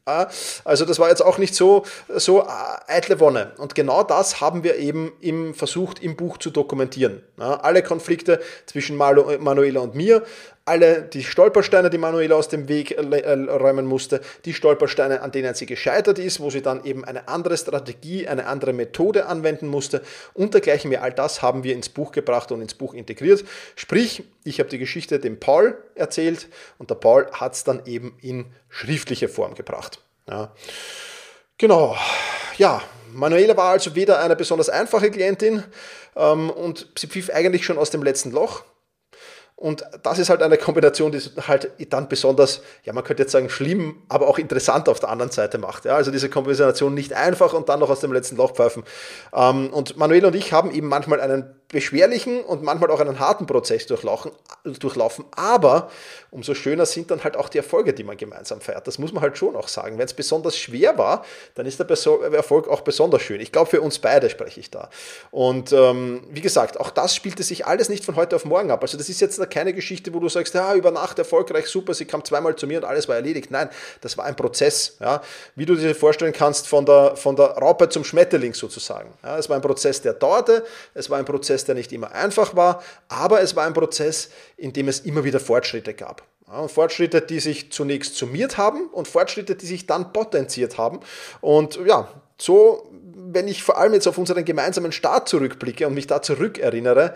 Also 0.65 0.85
das 0.85 0.99
war 0.99 1.11
jetzt 1.11 1.23
auch 1.23 1.37
nicht 1.39 1.55
so, 1.55 1.85
so 2.09 2.43
äh, 2.43 2.47
eitle 2.87 3.21
Wonne. 3.21 3.53
Und 3.59 3.75
genau 3.75 4.03
das 4.03 4.41
haben 4.41 4.65
wir 4.65 4.77
eben 4.77 5.13
im, 5.21 5.55
versucht 5.55 6.03
im 6.03 6.17
Buch 6.17 6.39
zu 6.39 6.51
dokumentieren. 6.51 7.23
Ja, 7.39 7.57
alle 7.61 7.83
Konflikte 7.83 8.41
zwischen 8.67 8.97
Manuela 8.97 9.81
und 9.81 9.95
mir, 9.95 10.23
alle 10.65 11.03
die 11.03 11.23
Stolpersteine, 11.23 11.91
die 11.91 11.99
Manuela 11.99 12.37
aus 12.37 12.49
dem 12.49 12.69
Weg 12.69 12.93
äh, 12.93 13.03
äh, 13.03 13.33
räumen 13.51 13.85
musste, 13.85 14.21
die 14.45 14.55
Stolpersteine, 14.55 15.21
an 15.21 15.31
denen 15.31 15.55
sie 15.55 15.67
gescheitert 15.67 16.19
ist, 16.19 16.41
wo 16.41 16.51
sie 16.51 16.63
dann 16.63 16.85
eben 16.85 17.05
eine 17.05 17.29
andere 17.29 17.57
Strategie, 17.57 18.27
eine 18.27 18.47
andere 18.47 18.73
Methode 18.73 19.27
anwenden 19.27 19.69
musste 19.69 20.03
und 20.33 20.55
dergleichen 20.55 20.89
mehr. 20.89 21.03
All 21.03 21.13
das 21.13 21.43
haben 21.43 21.65
wir 21.65 21.75
ins 21.75 21.89
Buch 21.89 22.13
gebracht 22.13 22.51
und 22.51 22.63
ins 22.63 22.75
Buch 22.75 22.95
integriert. 22.95 23.45
Sprich, 23.77 24.25
ich 24.45 24.59
habe 24.59 24.71
die 24.71 24.79
Geschichte 24.79 25.19
dem 25.19 25.39
Paul 25.39 25.77
erzählt 25.95 26.49
und 26.79 26.91
der 26.91 26.97
Paul 26.97 27.27
hat 27.33 27.55
es 27.55 27.65
dann 27.65 27.85
eben 27.87 28.17
in 28.23 28.47
schriftliche 28.71 29.29
Form 29.29 29.55
gebracht. 29.55 30.01
Ja. 30.29 30.53
Genau, 31.59 31.97
ja, 32.57 32.83
Manuela 33.13 33.57
war 33.57 33.71
also 33.71 33.95
weder 33.95 34.21
eine 34.21 34.35
besonders 34.35 34.69
einfache 34.69 35.11
Klientin 35.11 35.63
ähm, 36.17 36.51
und 36.51 36.89
sie 36.99 37.07
pfiff 37.07 37.31
eigentlich 37.31 37.65
schon 37.65 37.79
aus 37.79 37.91
dem 37.91 38.03
letzten 38.03 38.33
Loch. 38.33 38.65
Und 39.57 39.85
das 40.03 40.19
ist 40.19 40.31
halt 40.31 40.43
eine 40.43 40.59
Kombination, 40.59 41.13
die 41.13 41.21
halt 41.47 41.71
dann 41.91 42.09
besonders, 42.09 42.61
ja, 42.83 42.93
man 42.93 43.05
könnte 43.05 43.23
jetzt 43.23 43.33
sagen, 43.33 43.49
schlimm, 43.49 44.03
aber 44.09 44.29
auch 44.29 44.39
interessant 44.39 44.89
auf 44.89 44.99
der 44.99 45.11
anderen 45.11 45.31
Seite 45.31 45.59
macht. 45.59 45.85
Ja, 45.85 45.95
also 45.95 46.11
diese 46.11 46.29
Kombination 46.29 46.93
nicht 46.93 47.13
einfach 47.13 47.53
und 47.53 47.69
dann 47.69 47.79
noch 47.81 47.89
aus 47.89 48.01
dem 48.01 48.13
letzten 48.13 48.37
Loch 48.37 48.53
pfeifen. 48.53 48.83
Ähm, 49.33 49.73
und 49.73 49.97
Manuel 49.97 50.27
und 50.27 50.35
ich 50.35 50.53
haben 50.53 50.73
eben 50.73 50.89
manchmal 50.89 51.21
einen 51.21 51.55
beschwerlichen 51.69 52.43
und 52.43 52.63
manchmal 52.63 52.91
auch 52.91 53.01
einen 53.01 53.19
harten 53.19 53.47
Prozess 53.47 53.87
durchlaufen, 53.87 54.31
durchlaufen. 54.65 55.25
Aber 55.33 55.91
umso 56.31 56.55
schöner 56.55 56.87
sind 56.87 57.11
dann 57.11 57.25
halt 57.25 57.37
auch 57.37 57.49
die 57.49 57.59
Erfolge, 57.59 57.93
die 57.93 58.05
man 58.05 58.17
gemeinsam 58.17 58.61
feiert. 58.61 58.87
Das 58.87 58.99
muss 58.99 59.13
man 59.13 59.23
halt 59.23 59.37
schon 59.39 59.57
auch 59.57 59.69
sagen. 59.69 59.99
Wenn 59.99 60.07
es 60.07 60.15
besonders 60.15 60.57
schwer 60.57 60.97
war, 60.99 61.25
dann 61.55 61.67
ist 61.67 61.81
der 61.81 61.89
Erfolg 61.89 62.69
auch 62.69 62.83
besonders 62.83 63.23
schön. 63.23 63.41
Ich 63.41 63.53
glaube, 63.53 63.71
für 63.71 63.81
uns 63.81 63.99
beide 63.99 64.31
spreche 64.31 64.61
ich 64.61 64.71
da. 64.71 64.89
Und 65.31 65.73
ähm, 65.73 66.25
wie 66.31 66.41
gesagt, 66.41 66.79
auch 66.79 66.91
das 66.91 67.15
spielte 67.15 67.43
sich 67.43 67.67
alles 67.67 67.89
nicht 67.89 68.05
von 68.05 68.17
heute 68.17 68.37
auf 68.37 68.45
morgen 68.45 68.71
ab. 68.71 68.83
Also 68.83 68.97
das 68.97 69.09
ist 69.09 69.21
jetzt 69.21 69.39
keine 69.51 69.73
Geschichte, 69.73 70.13
wo 70.13 70.21
du 70.21 70.29
sagst, 70.29 70.55
ja, 70.55 70.75
über 70.75 70.91
Nacht 70.91 71.19
erfolgreich, 71.19 71.67
super, 71.67 71.95
sie 71.95 72.05
kam 72.05 72.25
zweimal 72.25 72.57
zu 72.57 72.67
mir 72.67 72.79
und 72.79 72.85
alles 72.85 73.09
war 73.09 73.17
erledigt. 73.17 73.51
Nein, 73.51 73.69
das 74.01 74.17
war 74.19 74.25
ein 74.25 74.37
Prozess. 74.37 74.97
Ja, 75.01 75.23
wie 75.55 75.67
du 75.67 75.75
dir 75.75 75.95
vorstellen 75.95 76.33
kannst, 76.33 76.69
von 76.69 76.85
der, 76.85 77.17
von 77.17 77.37
der 77.37 77.47
Raupe 77.47 77.89
zum 77.89 78.05
Schmetterling 78.05 78.55
sozusagen. 78.55 79.13
Ja, 79.23 79.39
es 79.39 79.49
war 79.49 79.57
ein 79.57 79.63
Prozess, 79.63 80.03
der 80.03 80.15
dauerte, 80.15 80.65
es 80.95 81.09
war 81.11 81.19
ein 81.19 81.25
Prozess, 81.25 81.54
der 81.63 81.77
nicht 81.77 81.93
immer 81.93 82.11
einfach 82.11 82.57
war, 82.57 82.83
aber 83.07 83.41
es 83.41 83.55
war 83.55 83.65
ein 83.65 83.75
Prozess, 83.75 84.31
in 84.57 84.73
dem 84.73 84.89
es 84.89 84.99
immer 85.01 85.23
wieder 85.23 85.39
Fortschritte 85.39 85.95
gab. 85.95 86.25
Ja, 86.49 86.67
Fortschritte, 86.67 87.21
die 87.21 87.39
sich 87.39 87.71
zunächst 87.71 88.17
summiert 88.17 88.59
haben 88.59 88.89
und 88.89 89.07
Fortschritte, 89.07 89.55
die 89.55 89.67
sich 89.67 89.87
dann 89.87 90.13
potenziert 90.13 90.77
haben. 90.77 90.99
Und 91.41 91.79
ja, 91.87 92.09
so, 92.37 92.91
wenn 93.15 93.47
ich 93.49 93.63
vor 93.63 93.79
allem 93.79 93.95
jetzt 93.95 94.09
auf 94.09 94.19
unseren 94.19 94.45
gemeinsamen 94.45 94.91
Start 94.93 95.29
zurückblicke 95.29 95.87
und 95.87 95.95
mich 95.95 96.09
da 96.09 96.21
zurückerinnere, 96.21 97.15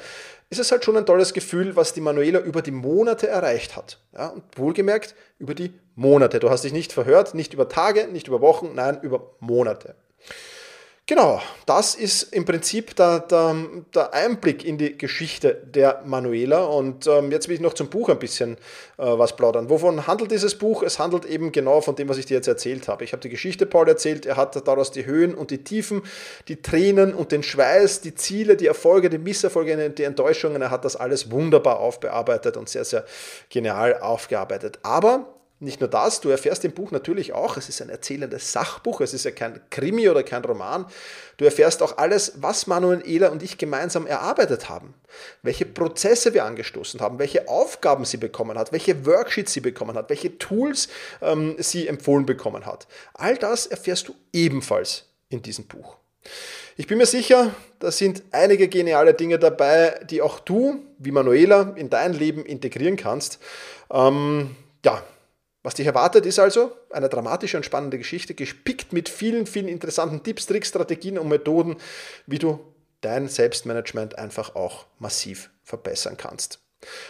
ist 0.50 0.60
es 0.60 0.72
halt 0.72 0.84
schon 0.84 0.96
ein 0.96 1.04
tolles 1.04 1.34
Gefühl, 1.34 1.76
was 1.76 1.92
die 1.92 2.00
Manuela 2.00 2.40
über 2.40 2.62
die 2.62 2.70
Monate 2.70 3.28
erreicht 3.28 3.76
hat. 3.76 3.98
Ja, 4.14 4.28
und 4.28 4.44
wohlgemerkt, 4.56 5.14
über 5.38 5.54
die 5.54 5.74
Monate. 5.94 6.38
Du 6.38 6.48
hast 6.48 6.64
dich 6.64 6.72
nicht 6.72 6.92
verhört, 6.92 7.34
nicht 7.34 7.52
über 7.52 7.68
Tage, 7.68 8.08
nicht 8.08 8.28
über 8.28 8.40
Wochen, 8.40 8.70
nein, 8.74 8.98
über 9.02 9.34
Monate. 9.40 9.94
Genau, 11.08 11.40
das 11.64 11.94
ist 11.94 12.34
im 12.34 12.44
Prinzip 12.44 12.94
der, 12.94 13.20
der, 13.20 13.56
der, 13.94 14.12
Einblick 14.12 14.62
in 14.62 14.76
die 14.76 14.98
Geschichte 14.98 15.54
der 15.54 16.02
Manuela. 16.04 16.64
Und 16.64 17.06
ähm, 17.06 17.32
jetzt 17.32 17.48
will 17.48 17.54
ich 17.54 17.62
noch 17.62 17.72
zum 17.72 17.88
Buch 17.88 18.10
ein 18.10 18.18
bisschen 18.18 18.56
äh, 18.98 19.04
was 19.06 19.34
plaudern. 19.34 19.70
Wovon 19.70 20.06
handelt 20.06 20.30
dieses 20.30 20.56
Buch? 20.56 20.82
Es 20.82 20.98
handelt 20.98 21.24
eben 21.24 21.50
genau 21.50 21.80
von 21.80 21.96
dem, 21.96 22.10
was 22.10 22.18
ich 22.18 22.26
dir 22.26 22.34
jetzt 22.34 22.46
erzählt 22.46 22.88
habe. 22.88 23.04
Ich 23.04 23.12
habe 23.12 23.22
die 23.22 23.30
Geschichte 23.30 23.64
Paul 23.64 23.88
erzählt. 23.88 24.26
Er 24.26 24.36
hat 24.36 24.54
daraus 24.68 24.90
die 24.90 25.06
Höhen 25.06 25.34
und 25.34 25.50
die 25.50 25.64
Tiefen, 25.64 26.02
die 26.46 26.60
Tränen 26.60 27.14
und 27.14 27.32
den 27.32 27.42
Schweiß, 27.42 28.02
die 28.02 28.14
Ziele, 28.14 28.56
die 28.56 28.66
Erfolge, 28.66 29.08
die 29.08 29.16
Misserfolge, 29.16 29.88
die 29.88 30.02
Enttäuschungen. 30.02 30.60
Er 30.60 30.70
hat 30.70 30.84
das 30.84 30.94
alles 30.94 31.30
wunderbar 31.30 31.78
aufbearbeitet 31.78 32.58
und 32.58 32.68
sehr, 32.68 32.84
sehr 32.84 33.06
genial 33.48 33.98
aufgearbeitet. 33.98 34.78
Aber 34.82 35.37
nicht 35.60 35.80
nur 35.80 35.88
das, 35.88 36.20
du 36.20 36.28
erfährst 36.28 36.64
im 36.64 36.72
Buch 36.72 36.92
natürlich 36.92 37.32
auch, 37.32 37.56
es 37.56 37.68
ist 37.68 37.82
ein 37.82 37.88
erzählendes 37.88 38.52
Sachbuch, 38.52 39.00
es 39.00 39.12
ist 39.12 39.24
ja 39.24 39.32
kein 39.32 39.60
Krimi 39.70 40.08
oder 40.08 40.22
kein 40.22 40.44
Roman. 40.44 40.86
Du 41.36 41.44
erfährst 41.44 41.82
auch 41.82 41.98
alles, 41.98 42.34
was 42.36 42.68
Manuel 42.68 43.02
Ehler 43.04 43.32
und 43.32 43.42
ich 43.42 43.58
gemeinsam 43.58 44.06
erarbeitet 44.06 44.68
haben. 44.68 44.94
Welche 45.42 45.66
Prozesse 45.66 46.32
wir 46.32 46.44
angestoßen 46.44 47.00
haben, 47.00 47.18
welche 47.18 47.48
Aufgaben 47.48 48.04
sie 48.04 48.18
bekommen 48.18 48.56
hat, 48.56 48.70
welche 48.70 49.04
Worksheets 49.04 49.52
sie 49.52 49.60
bekommen 49.60 49.96
hat, 49.96 50.10
welche 50.10 50.38
Tools 50.38 50.88
ähm, 51.20 51.56
sie 51.58 51.88
empfohlen 51.88 52.24
bekommen 52.24 52.64
hat. 52.64 52.86
All 53.14 53.36
das 53.36 53.66
erfährst 53.66 54.06
du 54.08 54.14
ebenfalls 54.32 55.06
in 55.28 55.42
diesem 55.42 55.66
Buch. 55.66 55.96
Ich 56.76 56.86
bin 56.86 56.98
mir 56.98 57.06
sicher, 57.06 57.52
da 57.80 57.90
sind 57.90 58.22
einige 58.30 58.68
geniale 58.68 59.12
Dinge 59.12 59.40
dabei, 59.40 60.00
die 60.08 60.22
auch 60.22 60.38
du, 60.38 60.84
wie 60.98 61.10
Manuela, 61.10 61.72
in 61.74 61.90
dein 61.90 62.12
Leben 62.12 62.44
integrieren 62.44 62.96
kannst. 62.96 63.40
Ähm, 63.90 64.54
ja, 64.84 65.02
was 65.62 65.74
dich 65.74 65.86
erwartet, 65.86 66.24
ist 66.24 66.38
also 66.38 66.72
eine 66.90 67.08
dramatische 67.08 67.56
und 67.56 67.64
spannende 67.64 67.98
Geschichte, 67.98 68.34
gespickt 68.34 68.92
mit 68.92 69.08
vielen, 69.08 69.46
vielen 69.46 69.68
interessanten 69.68 70.22
Tipps, 70.22 70.46
Tricks, 70.46 70.68
Strategien 70.68 71.18
und 71.18 71.28
Methoden, 71.28 71.76
wie 72.26 72.38
du 72.38 72.60
dein 73.00 73.28
Selbstmanagement 73.28 74.18
einfach 74.18 74.54
auch 74.54 74.86
massiv 74.98 75.50
verbessern 75.62 76.16
kannst. 76.16 76.60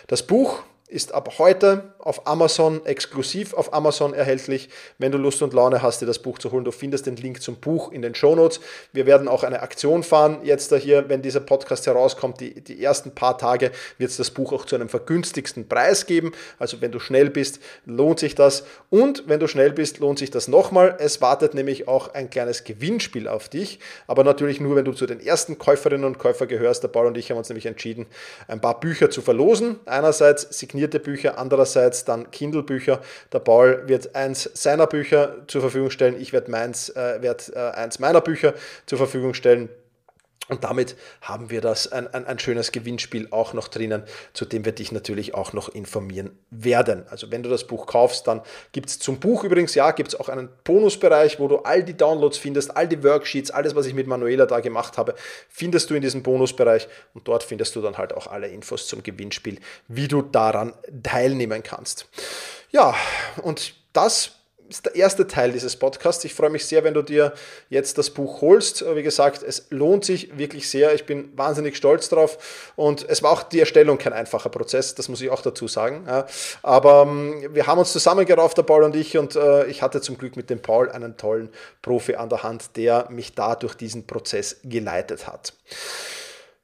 Das 0.06 0.26
Buch 0.26 0.62
ist 0.88 1.12
ab 1.12 1.38
heute 1.38 1.94
auf 1.98 2.26
Amazon 2.26 2.84
exklusiv 2.86 3.54
auf 3.54 3.72
Amazon 3.74 4.14
erhältlich. 4.14 4.68
Wenn 4.98 5.12
du 5.12 5.18
Lust 5.18 5.42
und 5.42 5.52
Laune 5.52 5.82
hast, 5.82 6.00
dir 6.00 6.06
das 6.06 6.18
Buch 6.18 6.38
zu 6.38 6.50
holen, 6.50 6.64
du 6.64 6.70
findest 6.72 7.06
den 7.06 7.16
Link 7.16 7.42
zum 7.42 7.56
Buch 7.56 7.92
in 7.92 8.02
den 8.02 8.14
Shownotes. 8.14 8.60
Wir 8.92 9.06
werden 9.06 9.28
auch 9.28 9.44
eine 9.44 9.60
Aktion 9.62 10.02
fahren. 10.02 10.38
Jetzt 10.42 10.72
da 10.72 10.76
hier, 10.76 11.08
wenn 11.08 11.22
dieser 11.22 11.40
Podcast 11.40 11.86
herauskommt, 11.86 12.40
die, 12.40 12.60
die 12.60 12.82
ersten 12.82 13.12
paar 13.12 13.38
Tage 13.38 13.70
wird 13.98 14.10
es 14.10 14.16
das 14.16 14.30
Buch 14.30 14.52
auch 14.52 14.64
zu 14.64 14.74
einem 14.74 14.88
vergünstigsten 14.88 15.68
Preis 15.68 16.06
geben. 16.06 16.32
Also 16.58 16.80
wenn 16.80 16.92
du 16.92 16.98
schnell 16.98 17.30
bist, 17.30 17.60
lohnt 17.84 18.18
sich 18.18 18.34
das. 18.34 18.64
Und 18.90 19.24
wenn 19.26 19.40
du 19.40 19.46
schnell 19.46 19.72
bist, 19.72 19.98
lohnt 19.98 20.18
sich 20.18 20.30
das 20.30 20.48
nochmal. 20.48 20.96
Es 20.98 21.20
wartet 21.20 21.54
nämlich 21.54 21.88
auch 21.88 22.14
ein 22.14 22.30
kleines 22.30 22.64
Gewinnspiel 22.64 23.28
auf 23.28 23.48
dich. 23.48 23.78
Aber 24.06 24.24
natürlich 24.24 24.60
nur, 24.60 24.76
wenn 24.76 24.84
du 24.84 24.92
zu 24.92 25.06
den 25.06 25.20
ersten 25.20 25.58
Käuferinnen 25.58 26.04
und 26.04 26.18
Käufern 26.18 26.48
gehörst. 26.48 26.82
Der 26.82 26.88
Paul 26.88 27.06
und 27.06 27.16
ich 27.16 27.30
haben 27.30 27.38
uns 27.38 27.48
nämlich 27.48 27.66
entschieden, 27.66 28.06
ein 28.46 28.60
paar 28.60 28.80
Bücher 28.80 29.10
zu 29.10 29.20
verlosen. 29.20 29.80
Einerseits 29.84 30.58
signiert 30.58 30.78
signierte 30.78 31.00
Bücher, 31.00 31.38
andererseits 31.38 31.97
dann 32.04 32.30
Kindle-Bücher. 32.30 33.00
Der 33.32 33.38
Paul 33.38 33.82
wird 33.86 34.14
eins 34.14 34.50
seiner 34.54 34.86
Bücher 34.86 35.36
zur 35.46 35.60
Verfügung 35.60 35.90
stellen, 35.90 36.20
ich 36.20 36.32
werde 36.32 36.50
meins, 36.50 36.90
äh, 36.90 37.22
werd, 37.22 37.52
äh, 37.54 37.58
eins 37.58 37.98
meiner 37.98 38.20
Bücher 38.20 38.54
zur 38.86 38.98
Verfügung 38.98 39.34
stellen. 39.34 39.68
Und 40.48 40.64
damit 40.64 40.96
haben 41.20 41.50
wir 41.50 41.60
das 41.60 41.92
ein, 41.92 42.12
ein, 42.14 42.26
ein, 42.26 42.38
schönes 42.38 42.72
Gewinnspiel 42.72 43.28
auch 43.30 43.52
noch 43.52 43.68
drinnen, 43.68 44.02
zu 44.32 44.46
dem 44.46 44.64
wir 44.64 44.72
dich 44.72 44.92
natürlich 44.92 45.34
auch 45.34 45.52
noch 45.52 45.68
informieren 45.68 46.38
werden. 46.50 47.04
Also 47.10 47.30
wenn 47.30 47.42
du 47.42 47.50
das 47.50 47.66
Buch 47.66 47.86
kaufst, 47.86 48.26
dann 48.26 48.40
gibt 48.72 48.88
es 48.88 48.98
zum 48.98 49.20
Buch 49.20 49.44
übrigens, 49.44 49.74
ja, 49.74 49.90
gibt 49.90 50.08
es 50.08 50.18
auch 50.18 50.30
einen 50.30 50.48
Bonusbereich, 50.64 51.38
wo 51.38 51.48
du 51.48 51.58
all 51.58 51.84
die 51.84 51.96
Downloads 51.96 52.38
findest, 52.38 52.74
all 52.76 52.88
die 52.88 53.04
Worksheets, 53.04 53.50
alles, 53.50 53.74
was 53.74 53.86
ich 53.86 53.94
mit 53.94 54.06
Manuela 54.06 54.46
da 54.46 54.60
gemacht 54.60 54.96
habe, 54.96 55.14
findest 55.50 55.90
du 55.90 55.94
in 55.94 56.00
diesem 56.00 56.22
Bonusbereich 56.22 56.88
und 57.12 57.28
dort 57.28 57.42
findest 57.44 57.76
du 57.76 57.82
dann 57.82 57.98
halt 57.98 58.14
auch 58.14 58.26
alle 58.26 58.48
Infos 58.48 58.86
zum 58.86 59.02
Gewinnspiel, 59.02 59.60
wie 59.86 60.08
du 60.08 60.22
daran 60.22 60.72
teilnehmen 61.02 61.62
kannst. 61.62 62.08
Ja, 62.70 62.94
und 63.42 63.74
das 63.92 64.37
ist 64.68 64.86
der 64.86 64.94
erste 64.94 65.26
Teil 65.26 65.52
dieses 65.52 65.76
Podcasts. 65.76 66.24
Ich 66.24 66.34
freue 66.34 66.50
mich 66.50 66.66
sehr, 66.66 66.84
wenn 66.84 66.94
du 66.94 67.02
dir 67.02 67.32
jetzt 67.70 67.98
das 67.98 68.10
Buch 68.10 68.42
holst. 68.42 68.84
Wie 68.94 69.02
gesagt, 69.02 69.42
es 69.42 69.66
lohnt 69.70 70.04
sich 70.04 70.36
wirklich 70.36 70.68
sehr. 70.68 70.94
Ich 70.94 71.06
bin 71.06 71.36
wahnsinnig 71.36 71.76
stolz 71.76 72.08
drauf. 72.08 72.72
Und 72.76 73.08
es 73.08 73.22
war 73.22 73.32
auch 73.32 73.42
die 73.42 73.60
Erstellung 73.60 73.98
kein 73.98 74.12
einfacher 74.12 74.50
Prozess, 74.50 74.94
das 74.94 75.08
muss 75.08 75.20
ich 75.20 75.30
auch 75.30 75.42
dazu 75.42 75.68
sagen. 75.68 76.06
Aber 76.62 77.02
ähm, 77.02 77.48
wir 77.54 77.66
haben 77.66 77.78
uns 77.78 77.92
zusammengerauft, 77.92 78.58
der 78.58 78.62
Paul 78.62 78.84
und 78.84 78.94
ich, 78.94 79.16
und 79.16 79.36
äh, 79.36 79.66
ich 79.66 79.82
hatte 79.82 80.00
zum 80.00 80.18
Glück 80.18 80.36
mit 80.36 80.50
dem 80.50 80.60
Paul 80.60 80.90
einen 80.90 81.16
tollen 81.16 81.48
Profi 81.82 82.16
an 82.16 82.28
der 82.28 82.42
Hand, 82.42 82.76
der 82.76 83.06
mich 83.10 83.34
da 83.34 83.54
durch 83.54 83.74
diesen 83.74 84.06
Prozess 84.06 84.56
geleitet 84.64 85.26
hat. 85.26 85.54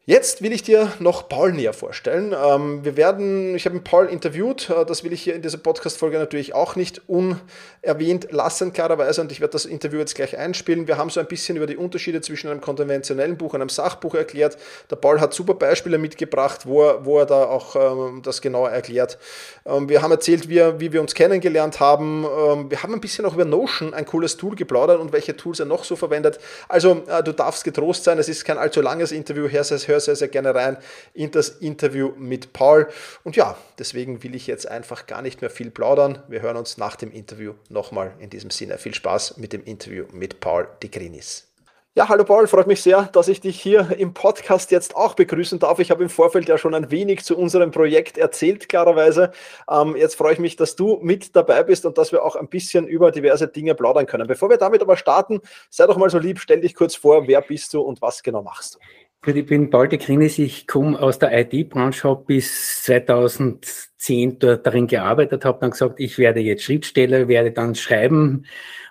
Jetzt 0.06 0.42
will 0.42 0.52
ich 0.52 0.62
dir 0.62 0.92
noch 0.98 1.30
Paul 1.30 1.54
näher 1.54 1.72
vorstellen. 1.72 2.34
Ähm, 2.38 2.84
wir 2.84 2.98
werden, 2.98 3.54
ich 3.54 3.64
habe 3.64 3.80
Paul 3.80 4.04
interviewt, 4.08 4.68
äh, 4.68 4.84
das 4.84 5.02
will 5.02 5.14
ich 5.14 5.22
hier 5.22 5.34
in 5.34 5.40
dieser 5.40 5.56
Podcast-Folge 5.56 6.18
natürlich 6.18 6.54
auch 6.54 6.76
nicht 6.76 7.08
unerwähnt 7.08 8.30
lassen, 8.30 8.74
klarerweise, 8.74 9.22
und 9.22 9.32
ich 9.32 9.40
werde 9.40 9.52
das 9.52 9.64
Interview 9.64 9.98
jetzt 10.00 10.14
gleich 10.14 10.36
einspielen. 10.36 10.86
Wir 10.88 10.98
haben 10.98 11.08
so 11.08 11.20
ein 11.20 11.26
bisschen 11.26 11.56
über 11.56 11.66
die 11.66 11.78
Unterschiede 11.78 12.20
zwischen 12.20 12.50
einem 12.50 12.60
konventionellen 12.60 13.38
Buch 13.38 13.54
und 13.54 13.62
einem 13.62 13.70
Sachbuch 13.70 14.14
erklärt. 14.14 14.58
Der 14.90 14.96
Paul 14.96 15.22
hat 15.22 15.32
super 15.32 15.54
Beispiele 15.54 15.96
mitgebracht, 15.96 16.66
wo 16.66 16.82
er, 16.82 17.06
wo 17.06 17.18
er 17.20 17.24
da 17.24 17.46
auch 17.46 17.74
ähm, 17.74 18.20
das 18.22 18.42
genauer 18.42 18.68
erklärt. 18.68 19.16
Ähm, 19.64 19.88
wir 19.88 20.02
haben 20.02 20.10
erzählt, 20.10 20.50
wie, 20.50 20.60
wie 20.80 20.92
wir 20.92 21.00
uns 21.00 21.14
kennengelernt 21.14 21.80
haben. 21.80 22.24
Wir 22.68 22.82
haben 22.82 22.92
ein 22.92 23.00
bisschen 23.00 23.24
auch 23.24 23.32
über 23.32 23.46
Notion, 23.46 23.94
ein 23.94 24.04
cooles 24.04 24.36
Tool, 24.36 24.54
geplaudert 24.54 25.00
und 25.00 25.14
welche 25.14 25.34
Tools 25.34 25.60
er 25.60 25.66
noch 25.66 25.84
so 25.84 25.96
verwendet. 25.96 26.38
Also, 26.68 27.04
äh, 27.08 27.22
du 27.22 27.32
darfst 27.32 27.64
getrost 27.64 28.04
sein, 28.04 28.18
es 28.18 28.28
ist 28.28 28.44
kein 28.44 28.58
allzu 28.58 28.82
langes 28.82 29.10
Interview, 29.10 29.48
her, 29.48 29.64
höre 29.94 30.00
sehr, 30.00 30.16
sehr 30.16 30.28
gerne 30.28 30.54
rein 30.54 30.76
in 31.14 31.30
das 31.30 31.48
Interview 31.48 32.12
mit 32.16 32.52
Paul. 32.52 32.88
Und 33.22 33.36
ja, 33.36 33.56
deswegen 33.78 34.22
will 34.22 34.34
ich 34.34 34.46
jetzt 34.46 34.68
einfach 34.68 35.06
gar 35.06 35.22
nicht 35.22 35.40
mehr 35.40 35.50
viel 35.50 35.70
plaudern. 35.70 36.22
Wir 36.28 36.42
hören 36.42 36.56
uns 36.56 36.76
nach 36.76 36.96
dem 36.96 37.12
Interview 37.12 37.54
nochmal 37.68 38.12
in 38.18 38.30
diesem 38.30 38.50
Sinne. 38.50 38.78
Viel 38.78 38.94
Spaß 38.94 39.38
mit 39.38 39.52
dem 39.52 39.64
Interview 39.64 40.04
mit 40.12 40.40
Paul 40.40 40.68
de 40.82 40.90
Grinis. 40.90 41.48
Ja, 41.96 42.08
hallo 42.08 42.24
Paul, 42.24 42.48
freut 42.48 42.66
mich 42.66 42.82
sehr, 42.82 43.04
dass 43.12 43.28
ich 43.28 43.40
dich 43.40 43.60
hier 43.62 43.88
im 43.96 44.14
Podcast 44.14 44.72
jetzt 44.72 44.96
auch 44.96 45.14
begrüßen 45.14 45.60
darf. 45.60 45.78
Ich 45.78 45.92
habe 45.92 46.02
im 46.02 46.08
Vorfeld 46.08 46.48
ja 46.48 46.58
schon 46.58 46.74
ein 46.74 46.90
wenig 46.90 47.22
zu 47.22 47.38
unserem 47.38 47.70
Projekt 47.70 48.18
erzählt, 48.18 48.68
klarerweise. 48.68 49.30
Ähm, 49.70 49.94
jetzt 49.94 50.16
freue 50.16 50.32
ich 50.32 50.40
mich, 50.40 50.56
dass 50.56 50.74
du 50.74 50.98
mit 51.02 51.36
dabei 51.36 51.62
bist 51.62 51.86
und 51.86 51.96
dass 51.96 52.10
wir 52.10 52.24
auch 52.24 52.34
ein 52.34 52.48
bisschen 52.48 52.88
über 52.88 53.12
diverse 53.12 53.46
Dinge 53.46 53.76
plaudern 53.76 54.06
können. 54.06 54.26
Bevor 54.26 54.50
wir 54.50 54.56
damit 54.56 54.82
aber 54.82 54.96
starten, 54.96 55.40
sei 55.70 55.86
doch 55.86 55.96
mal 55.96 56.10
so 56.10 56.18
lieb, 56.18 56.40
stell 56.40 56.62
dich 56.62 56.74
kurz 56.74 56.96
vor, 56.96 57.28
wer 57.28 57.40
bist 57.42 57.72
du 57.72 57.80
und 57.80 58.02
was 58.02 58.24
genau 58.24 58.42
machst 58.42 58.74
du? 58.74 58.78
Ich 59.26 59.46
bin 59.46 59.70
Paul 59.70 59.88
de 59.88 59.98
Krinis, 59.98 60.38
ich 60.38 60.66
komme 60.66 61.00
aus 61.00 61.18
der 61.18 61.32
IT-Branche, 61.32 62.06
habe 62.06 62.24
bis 62.26 62.82
2010 62.82 64.38
dort 64.38 64.66
darin 64.66 64.86
gearbeitet, 64.86 65.46
habe 65.46 65.60
dann 65.60 65.70
gesagt, 65.70 65.98
ich 65.98 66.18
werde 66.18 66.40
jetzt 66.40 66.64
Schriftsteller, 66.64 67.26
werde 67.26 67.50
dann 67.50 67.74
schreiben 67.74 68.44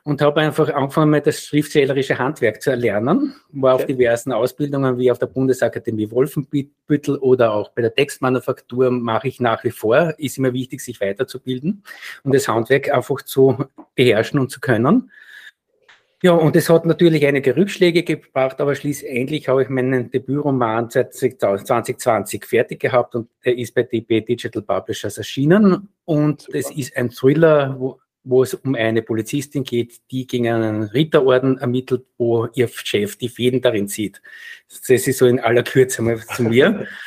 und 0.04 0.22
habe 0.22 0.42
einfach 0.42 0.74
angefangen, 0.74 1.12
mal 1.12 1.22
das 1.22 1.44
schriftstellerische 1.44 2.18
Handwerk 2.18 2.64
zu 2.64 2.72
erlernen. 2.72 3.36
War 3.52 3.76
okay. 3.76 3.84
auf 3.84 3.88
diversen 3.88 4.32
Ausbildungen 4.32 4.98
wie 4.98 5.12
auf 5.12 5.20
der 5.20 5.28
Bundesakademie 5.28 6.10
Wolfenbüttel 6.10 7.18
oder 7.18 7.54
auch 7.54 7.70
bei 7.70 7.84
der 7.84 7.94
Textmanufaktur 7.94 8.90
mache 8.90 9.28
ich 9.28 9.40
nach 9.40 9.64
wie 9.64 9.72
vor. 9.72 10.16
Ist 10.18 10.40
immer 10.40 10.54
wichtig, 10.54 10.82
sich 10.82 11.00
weiterzubilden 11.00 11.84
und 12.24 12.34
das 12.34 12.48
Handwerk 12.48 12.92
einfach 12.92 13.22
zu 13.22 13.66
beherrschen 13.94 14.40
und 14.40 14.50
zu 14.50 14.60
können. 14.60 15.12
Ja, 16.24 16.32
und 16.32 16.56
es 16.56 16.70
hat 16.70 16.86
natürlich 16.86 17.26
einige 17.26 17.54
Rückschläge 17.58 18.04
gebracht, 18.04 18.62
aber 18.62 18.76
schließlich 18.76 19.50
habe 19.50 19.64
ich 19.64 19.68
meinen 19.68 20.10
Debütroman 20.10 20.90
seit 20.90 21.14
2020 21.14 22.46
fertig 22.46 22.80
gehabt 22.80 23.14
und 23.16 23.28
er 23.42 23.58
ist 23.58 23.76
bei 23.76 23.84
DB 23.84 24.22
Digital 24.22 24.62
Publishers 24.62 25.18
erschienen. 25.18 25.90
Und 26.06 26.44
Super. 26.44 26.60
es 26.60 26.72
ist 26.72 26.96
ein 26.96 27.10
Thriller, 27.10 27.76
wo, 27.78 28.00
wo 28.24 28.42
es 28.42 28.54
um 28.54 28.74
eine 28.74 29.02
Polizistin 29.02 29.66
geht, 29.66 30.00
die 30.12 30.26
gegen 30.26 30.48
einen 30.48 30.84
Ritterorden 30.84 31.58
ermittelt, 31.58 32.06
wo 32.18 32.48
ihr 32.54 32.70
Chef 32.70 33.18
die 33.18 33.28
Fäden 33.28 33.60
darin 33.60 33.90
sieht. 33.90 34.22
Das 34.70 35.06
ist 35.06 35.18
so 35.18 35.26
in 35.26 35.42
aller 35.42 35.64
Kürze 35.64 36.02
mal 36.02 36.20
zu 36.20 36.44
mir. 36.44 36.88